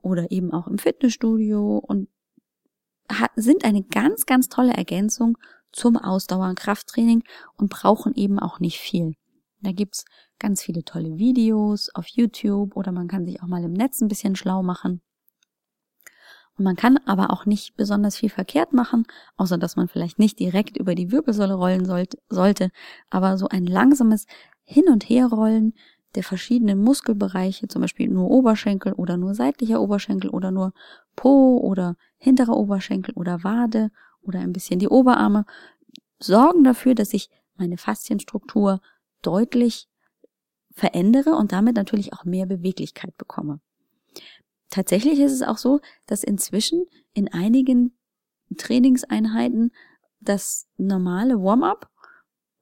[0.02, 2.08] oder eben auch im Fitnessstudio und
[3.36, 5.38] sind eine ganz, ganz tolle Ergänzung
[5.72, 7.24] zum Ausdauer- und Krafttraining
[7.56, 9.14] und brauchen eben auch nicht viel.
[9.60, 10.04] Da gibt's
[10.38, 14.08] ganz viele tolle Videos auf YouTube oder man kann sich auch mal im Netz ein
[14.08, 15.00] bisschen schlau machen.
[16.56, 20.40] Und man kann aber auch nicht besonders viel verkehrt machen, außer dass man vielleicht nicht
[20.40, 22.70] direkt über die Wirbelsäule rollen sollte,
[23.10, 24.26] aber so ein langsames
[24.64, 25.74] Hin- und Herrollen
[26.14, 30.72] der verschiedenen Muskelbereiche, zum Beispiel nur Oberschenkel oder nur seitlicher Oberschenkel oder nur
[31.14, 33.90] Po oder hinterer Oberschenkel oder Wade
[34.20, 35.44] oder ein bisschen die Oberarme,
[36.18, 38.80] sorgen dafür, dass ich meine Faszienstruktur
[39.22, 39.88] deutlich
[40.72, 43.60] verändere und damit natürlich auch mehr Beweglichkeit bekomme.
[44.70, 47.96] Tatsächlich ist es auch so, dass inzwischen in einigen
[48.56, 49.72] Trainingseinheiten
[50.20, 51.90] das normale Warm-up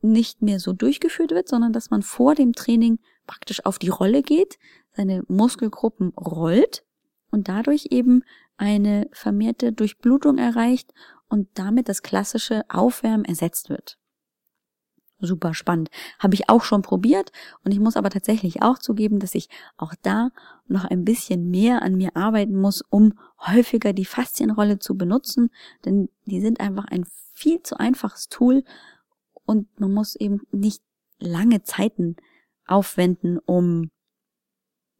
[0.03, 4.23] nicht mehr so durchgeführt wird, sondern dass man vor dem Training praktisch auf die Rolle
[4.23, 4.59] geht,
[4.92, 6.85] seine Muskelgruppen rollt
[7.31, 8.23] und dadurch eben
[8.57, 10.92] eine vermehrte Durchblutung erreicht
[11.29, 13.99] und damit das klassische Aufwärmen ersetzt wird.
[15.18, 15.88] Super spannend.
[16.18, 17.33] Habe ich auch schon probiert
[17.64, 19.48] und ich muss aber tatsächlich auch zugeben, dass ich
[19.79, 20.31] auch da
[20.68, 25.48] noch ein bisschen mehr an mir arbeiten muss, um häufiger die Faszienrolle zu benutzen,
[25.87, 28.62] denn die sind einfach ein viel zu einfaches Tool
[29.46, 30.83] und man muss eben nicht
[31.18, 32.16] lange Zeiten
[32.66, 33.90] aufwenden, um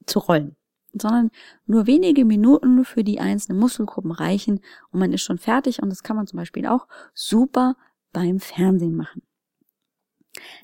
[0.07, 0.57] zu rollen,
[0.95, 1.31] sondern
[1.67, 4.61] nur wenige Minuten für die einzelnen Muskelgruppen reichen
[4.93, 7.77] und man ist schon fertig und das kann man zum Beispiel auch super
[8.13, 9.26] beim Fernsehen machen.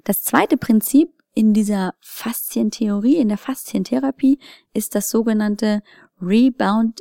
[0.04, 4.38] Das zweite Prinzip in dieser Faszientheorie, in der Faszientherapie,
[4.74, 5.82] ist das sogenannte
[6.20, 7.00] Rebound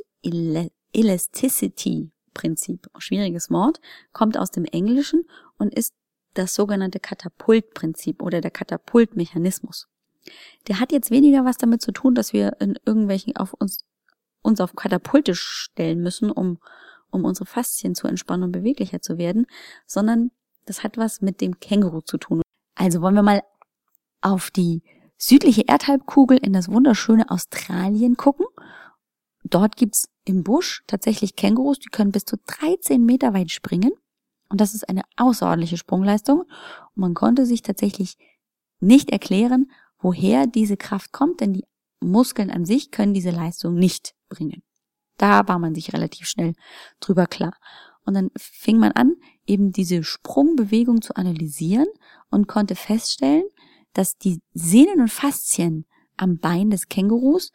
[0.92, 2.88] Elasticity Prinzip.
[2.98, 3.80] Schwieriges Wort,
[4.12, 5.24] kommt aus dem Englischen
[5.58, 5.94] und ist
[6.34, 9.88] das sogenannte Katapultprinzip oder der Katapultmechanismus.
[10.68, 13.84] Der hat jetzt weniger was damit zu tun, dass wir in irgendwelchen auf uns,
[14.40, 16.58] uns auf Katapulte stellen müssen, um,
[17.10, 19.46] um unsere Faszien zu entspannen und beweglicher zu werden,
[19.86, 20.30] sondern
[20.64, 22.42] das hat was mit dem Känguru zu tun.
[22.74, 23.42] Also wollen wir mal
[24.20, 24.82] auf die
[25.16, 28.46] südliche Erdhalbkugel in das wunderschöne Australien gucken.
[29.44, 33.92] Dort gibt's im Busch tatsächlich Kängurus, die können bis zu 13 Meter weit springen.
[34.48, 36.40] Und das ist eine außerordentliche Sprungleistung.
[36.40, 36.48] Und
[36.96, 38.16] man konnte sich tatsächlich
[38.80, 41.64] nicht erklären, woher diese Kraft kommt, denn die
[42.00, 44.62] Muskeln an sich können diese Leistung nicht bringen.
[45.18, 46.54] Da war man sich relativ schnell
[47.00, 47.54] drüber klar.
[48.04, 49.14] Und dann fing man an,
[49.46, 51.86] eben diese Sprungbewegung zu analysieren
[52.32, 53.44] und konnte feststellen,
[53.92, 57.52] dass die Sehnen und Faszien am Bein des Kängurus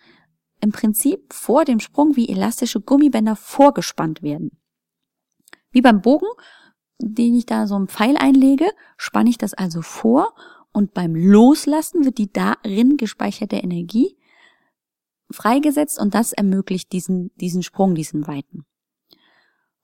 [0.61, 4.57] im Prinzip vor dem Sprung wie elastische Gummibänder vorgespannt werden.
[5.71, 6.27] Wie beim Bogen,
[6.99, 10.33] den ich da so einen Pfeil einlege, spanne ich das also vor
[10.71, 14.15] und beim Loslassen wird die darin gespeicherte Energie
[15.31, 18.66] freigesetzt und das ermöglicht diesen, diesen Sprung, diesen weiten.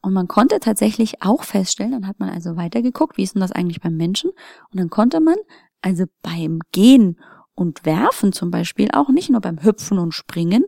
[0.04, 3.54] Und man konnte tatsächlich auch feststellen, dann hat man also weitergeguckt, wie ist denn das
[3.54, 4.32] eigentlich beim Menschen?
[4.32, 5.38] Und dann konnte man
[5.82, 7.22] also beim Gehen
[7.56, 10.66] und Werfen zum Beispiel auch nicht nur beim Hüpfen und Springen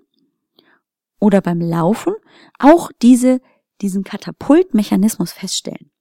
[1.19, 2.13] oder beim Laufen
[2.60, 3.41] auch diese,
[3.82, 5.91] diesen Katapultmechanismus feststellen.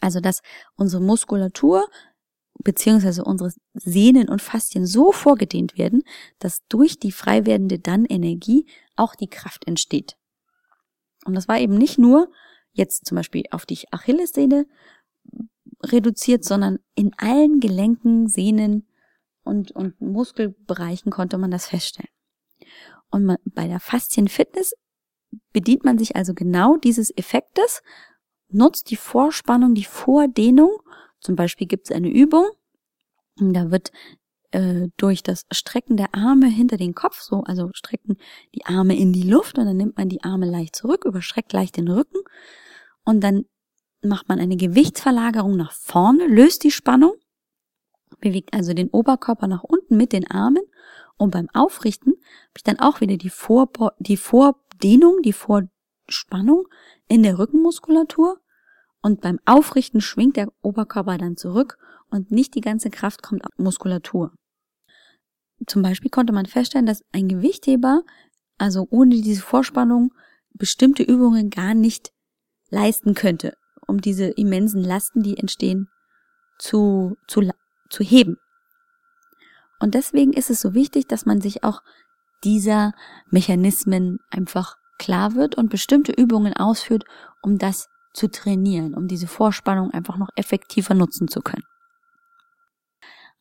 [0.00, 0.42] Also, dass
[0.76, 1.88] unsere Muskulatur
[2.62, 6.04] beziehungsweise unsere Sehnen und Faszien so vorgedehnt werden,
[6.38, 10.17] dass durch die frei werdende dann Energie auch die Kraft entsteht.
[11.24, 12.30] Und das war eben nicht nur
[12.72, 14.66] jetzt zum Beispiel auf die Achillessehne
[15.82, 18.86] reduziert, sondern in allen Gelenken, Sehnen
[19.42, 22.10] und, und Muskelbereichen konnte man das feststellen.
[23.10, 24.74] Und man, bei der Faszienfitness
[25.52, 27.82] bedient man sich also genau dieses Effektes,
[28.48, 30.70] nutzt die Vorspannung, die Vordehnung
[31.20, 32.48] zum Beispiel gibt es eine Übung,
[33.36, 33.92] da wird
[34.50, 38.16] äh, durch das Strecken der Arme hinter den Kopf, so, also strecken
[38.54, 41.76] die Arme in die Luft und dann nimmt man die Arme leicht zurück, überstreckt leicht
[41.76, 42.18] den Rücken
[43.04, 43.44] und dann
[44.02, 47.14] macht man eine Gewichtsverlagerung nach vorne, löst die Spannung,
[48.20, 50.62] bewegt also den Oberkörper nach unten mit den Armen
[51.16, 53.68] und beim Aufrichten habe ich dann auch wieder die, Vor
[53.98, 56.68] die Vordehnung, die Vorspannung
[57.08, 58.40] in der Rückenmuskulatur
[59.02, 61.78] und beim Aufrichten schwingt der Oberkörper dann zurück
[62.10, 64.32] und nicht die ganze Kraft kommt auf Muskulatur.
[65.66, 68.02] Zum Beispiel konnte man feststellen, dass ein Gewichtheber,
[68.58, 70.14] also ohne diese Vorspannung,
[70.52, 72.12] bestimmte Übungen gar nicht
[72.70, 75.88] leisten könnte, um diese immensen Lasten, die entstehen,
[76.58, 77.48] zu, zu,
[77.90, 78.36] zu heben.
[79.80, 81.82] Und deswegen ist es so wichtig, dass man sich auch
[82.44, 82.92] dieser
[83.30, 87.04] Mechanismen einfach klar wird und bestimmte Übungen ausführt,
[87.42, 87.88] um das
[88.18, 91.64] zu trainieren, um diese Vorspannung einfach noch effektiver nutzen zu können.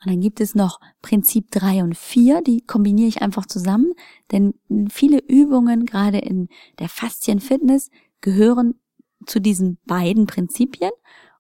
[0.04, 3.94] Und dann gibt es noch Prinzip drei und vier, die kombiniere ich einfach zusammen,
[4.32, 4.54] denn
[4.92, 7.90] viele Übungen, gerade in der Faszienfitness,
[8.22, 8.76] gehören
[9.26, 10.92] zu diesen beiden Prinzipien.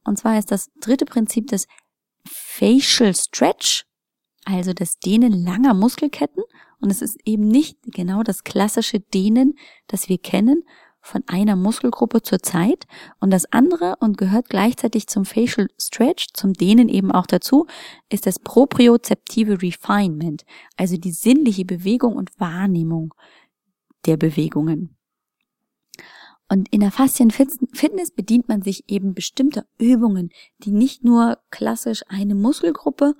[0.03, 1.67] Und zwar ist das dritte Prinzip das
[2.25, 3.85] Facial Stretch,
[4.45, 6.43] also das Dehnen langer Muskelketten.
[6.79, 9.55] Und es ist eben nicht genau das klassische Dehnen,
[9.87, 10.63] das wir kennen,
[11.07, 12.85] von einer Muskelgruppe zur Zeit
[13.19, 17.65] und das andere und gehört gleichzeitig zum Facial Stretch, zum Dehnen eben auch dazu,
[18.09, 20.43] ist das propriozeptive Refinement,
[20.75, 23.13] also die sinnliche Bewegung und Wahrnehmung
[24.05, 24.97] der Bewegungen.
[26.49, 30.29] Und in der Faszienfitness bedient man sich eben bestimmter Übungen,
[30.59, 33.15] die nicht nur klassisch eine Muskelgruppe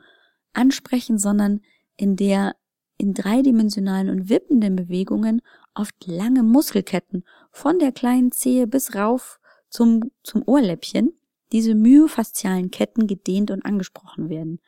[0.54, 1.62] ansprechen, sondern
[1.98, 2.56] in der
[2.98, 5.42] in dreidimensionalen und wippenden Bewegungen
[5.76, 9.40] oft lange Muskelketten von der kleinen Zehe bis rauf
[9.70, 11.14] zum, zum Ohrläppchen,
[11.52, 14.60] diese myofaszialen Ketten gedehnt und angesprochen werden.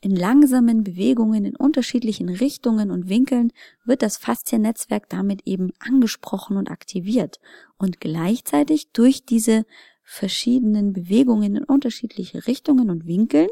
[0.00, 3.52] In langsamen Bewegungen in unterschiedlichen Richtungen und Winkeln
[3.84, 7.38] wird das Fasziennetzwerk damit eben angesprochen und aktiviert
[7.78, 9.64] und gleichzeitig durch diese
[10.02, 13.48] verschiedenen Bewegungen in unterschiedliche Richtungen und Winkeln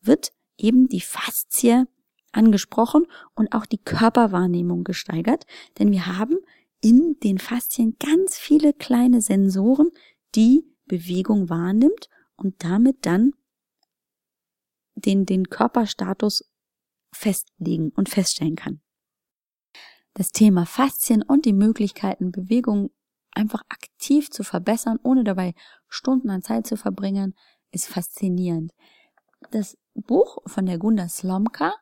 [0.00, 1.86] wird eben die Faszie
[2.32, 5.46] angesprochen und auch die Körperwahrnehmung gesteigert,
[5.78, 6.36] denn wir haben
[6.80, 9.90] in den Faszien ganz viele kleine Sensoren,
[10.34, 13.32] die Bewegung wahrnimmt und damit dann
[14.94, 16.50] den, den Körperstatus
[17.12, 18.80] festlegen und feststellen kann.
[20.14, 22.90] Das Thema Faszien und die Möglichkeiten, Bewegung
[23.32, 25.54] einfach aktiv zu verbessern, ohne dabei
[25.88, 27.34] Stunden an Zeit zu verbringen,
[27.70, 28.72] ist faszinierend.
[29.50, 31.74] Das Buch von der Gunda Slomka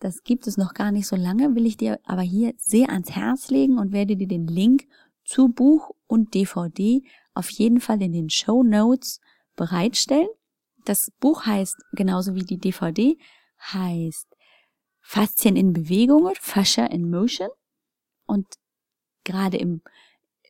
[0.00, 3.10] das gibt es noch gar nicht so lange, will ich dir aber hier sehr ans
[3.10, 4.88] Herz legen und werde dir den Link
[5.24, 7.02] zu Buch und DVD
[7.34, 9.20] auf jeden Fall in den Show Notes
[9.56, 10.28] bereitstellen.
[10.86, 13.16] Das Buch heißt, genauso wie die DVD,
[13.60, 14.26] heißt
[15.02, 17.50] Faszien in Bewegungen, Fascia in Motion.
[18.26, 18.46] Und
[19.24, 19.82] gerade im,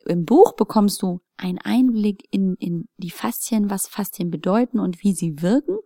[0.07, 5.13] im Buch bekommst du einen Einblick in, in die Faszien, was Faszien bedeuten und wie
[5.13, 5.79] sie wirken.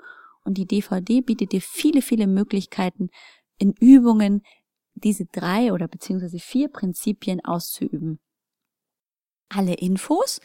[0.44, 3.08] Und die DVD bietet dir viele, viele Möglichkeiten,
[3.58, 4.42] in Übungen
[4.94, 8.20] diese drei oder beziehungsweise vier Prinzipien auszuüben.
[9.48, 10.40] Alle Infos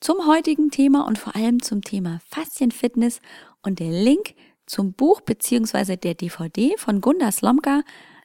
[0.00, 3.20] zum heutigen Thema und vor allem zum Thema Faszienfitness
[3.62, 4.34] und der Link
[4.66, 7.82] zum Buch beziehungsweise der DVD von Gunda Slomka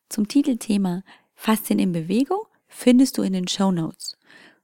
[0.10, 1.03] zum Titelthema
[1.36, 4.18] Faszien in Bewegung findest du in den Show Notes.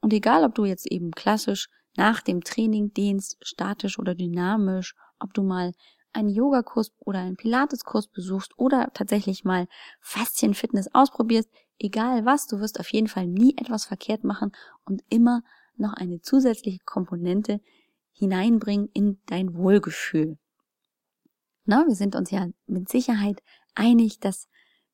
[0.00, 5.32] Und egal, ob du jetzt eben klassisch nach dem Training dehnst, statisch oder dynamisch, ob
[5.34, 5.72] du mal
[6.12, 9.66] einen Yogakurs oder einen Pilateskurs besuchst oder tatsächlich mal
[10.00, 14.52] Faszienfitness ausprobierst, egal was, du wirst auf jeden Fall nie etwas verkehrt machen
[14.84, 15.42] und immer
[15.76, 17.60] noch eine zusätzliche Komponente
[18.12, 20.38] hineinbringen in dein Wohlgefühl.
[21.64, 23.42] Na, wir sind uns ja mit Sicherheit
[23.74, 24.48] einig, dass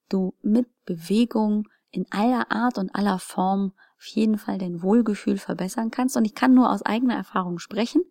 [0.09, 5.91] du mit Bewegung in aller Art und aller Form auf jeden Fall dein Wohlgefühl verbessern
[5.91, 6.17] kannst.
[6.17, 8.03] Und ich kann nur aus eigener Erfahrung sprechen.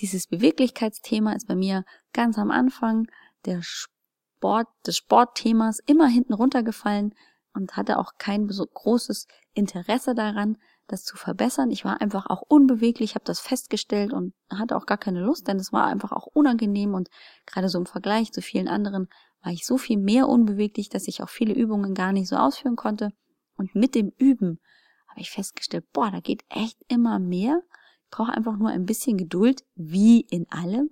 [0.00, 3.06] Dieses Beweglichkeitsthema ist bei mir ganz am Anfang
[3.46, 7.14] der Sport, des Sportthemas immer hinten runtergefallen
[7.54, 11.70] und hatte auch kein so großes Interesse daran, das zu verbessern.
[11.70, 15.56] Ich war einfach auch unbeweglich, habe das festgestellt und hatte auch gar keine Lust, denn
[15.56, 17.08] es war einfach auch unangenehm und
[17.46, 19.08] gerade so im Vergleich zu vielen anderen
[19.46, 22.74] war ich so viel mehr unbeweglich, dass ich auch viele Übungen gar nicht so ausführen
[22.74, 23.12] konnte.
[23.56, 24.58] Und mit dem Üben
[25.06, 27.62] habe ich festgestellt, boah, da geht echt immer mehr.
[28.02, 30.90] Ich brauche einfach nur ein bisschen Geduld, wie in allem,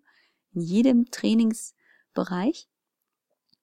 [0.53, 2.69] in jedem Trainingsbereich.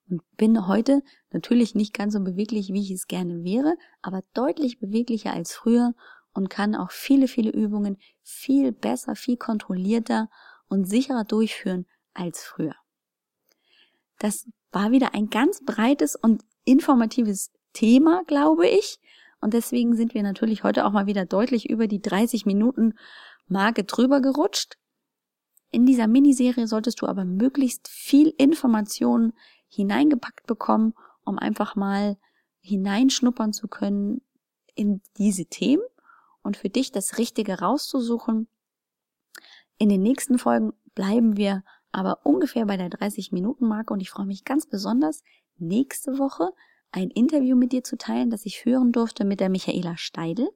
[0.10, 4.80] Und bin heute natürlich nicht ganz so beweglich, wie ich es gerne wäre, aber deutlich
[4.80, 5.94] beweglicher als früher
[6.34, 10.30] und kann auch viele, viele Übungen viel besser, viel kontrollierter
[10.68, 12.76] und sicherer durchführen als früher.
[14.20, 19.00] Das war wieder ein ganz breites und informatives Thema, glaube ich.
[19.40, 22.94] Und deswegen sind wir natürlich heute auch mal wieder deutlich über die 30 Minuten
[23.48, 24.78] Marke drüber gerutscht.
[25.72, 29.34] In dieser Miniserie solltest du aber möglichst viel Informationen
[29.68, 30.94] hineingepackt bekommen,
[31.24, 32.18] um einfach mal
[32.60, 34.22] hineinschnuppern zu können
[34.76, 35.84] in diese Themen
[36.44, 38.48] und für dich das Richtige rauszusuchen.
[39.78, 44.46] In den nächsten Folgen bleiben wir aber ungefähr bei der 30-Minuten-Marke und ich freue mich
[44.46, 45.24] ganz besonders,
[45.58, 46.52] nächste Woche
[46.92, 50.50] ein Interview mit dir zu teilen, das ich führen durfte mit der Michaela Steidel.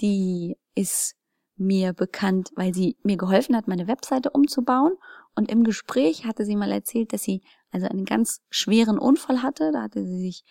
[0.00, 1.16] Die ist
[1.56, 4.94] mir bekannt, weil sie mir geholfen hat, meine Webseite umzubauen.
[5.34, 9.70] Und im Gespräch hatte sie mal erzählt, dass sie also einen ganz schweren Unfall hatte.
[9.72, 10.44] Da hatte sie sich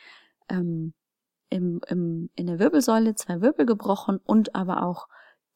[0.49, 0.93] ähm,
[1.49, 5.07] im, im, in der Wirbelsäule zwei Wirbel gebrochen und aber auch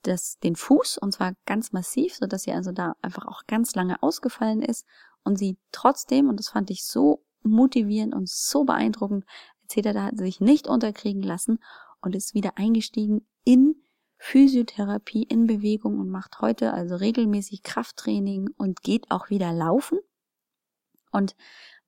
[0.08, 3.76] das, den Fuß und zwar ganz massiv, so dass sie also da einfach auch ganz
[3.76, 4.86] lange ausgefallen ist
[5.24, 9.26] und sie trotzdem, und das fand ich so motivierend und so beeindruckend,
[9.64, 11.60] erzählt er, da hat sie sich nicht unterkriegen lassen
[12.02, 13.76] und ist wieder eingestiegen in
[14.18, 20.00] Physiotherapie, in Bewegung und macht heute also regelmäßig Krafttraining und geht auch wieder laufen.
[21.12, 21.36] Und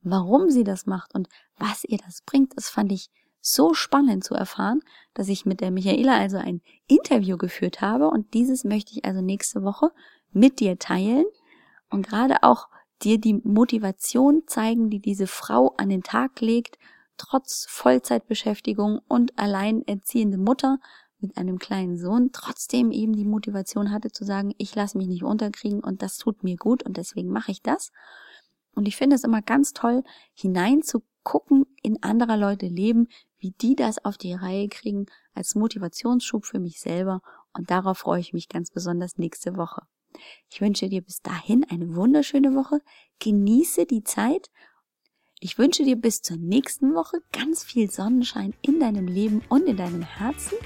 [0.02, 3.10] warum sie das macht und was ihr das bringt, das fand ich
[3.48, 4.82] so spannend zu erfahren,
[5.14, 9.22] dass ich mit der Michaela also ein Interview geführt habe und dieses möchte ich also
[9.22, 9.92] nächste Woche
[10.32, 11.26] mit dir teilen
[11.90, 12.68] und gerade auch
[13.04, 16.78] dir die Motivation zeigen, die diese Frau an den Tag legt,
[17.16, 20.80] trotz Vollzeitbeschäftigung und alleinerziehende Mutter
[21.20, 25.24] mit einem kleinen Sohn, trotzdem eben die Motivation hatte zu sagen, ich lasse mich nicht
[25.24, 27.92] unterkriegen und das tut mir gut und deswegen mache ich das.
[28.76, 31.17] Und ich finde es immer ganz toll, hineinzugucken
[31.82, 33.08] in anderer Leute Leben,
[33.40, 37.22] wie die das auf die Reihe kriegen, als Motivationsschub für mich selber.
[37.54, 39.82] Und darauf freue ich mich ganz besonders nächste Woche.
[40.50, 42.82] Ich wünsche dir bis dahin eine wunderschöne Woche.
[43.20, 44.50] Genieße die Zeit.
[45.40, 49.78] Ich wünsche dir bis zur nächsten Woche ganz viel Sonnenschein in deinem Leben und in
[49.78, 50.58] deinem Herzen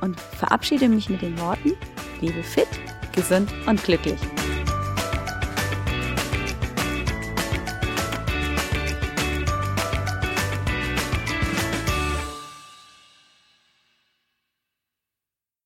[0.00, 1.72] und verabschiede mich mit den Worten,
[2.20, 2.68] lebe fit,
[3.14, 4.20] gesund und glücklich.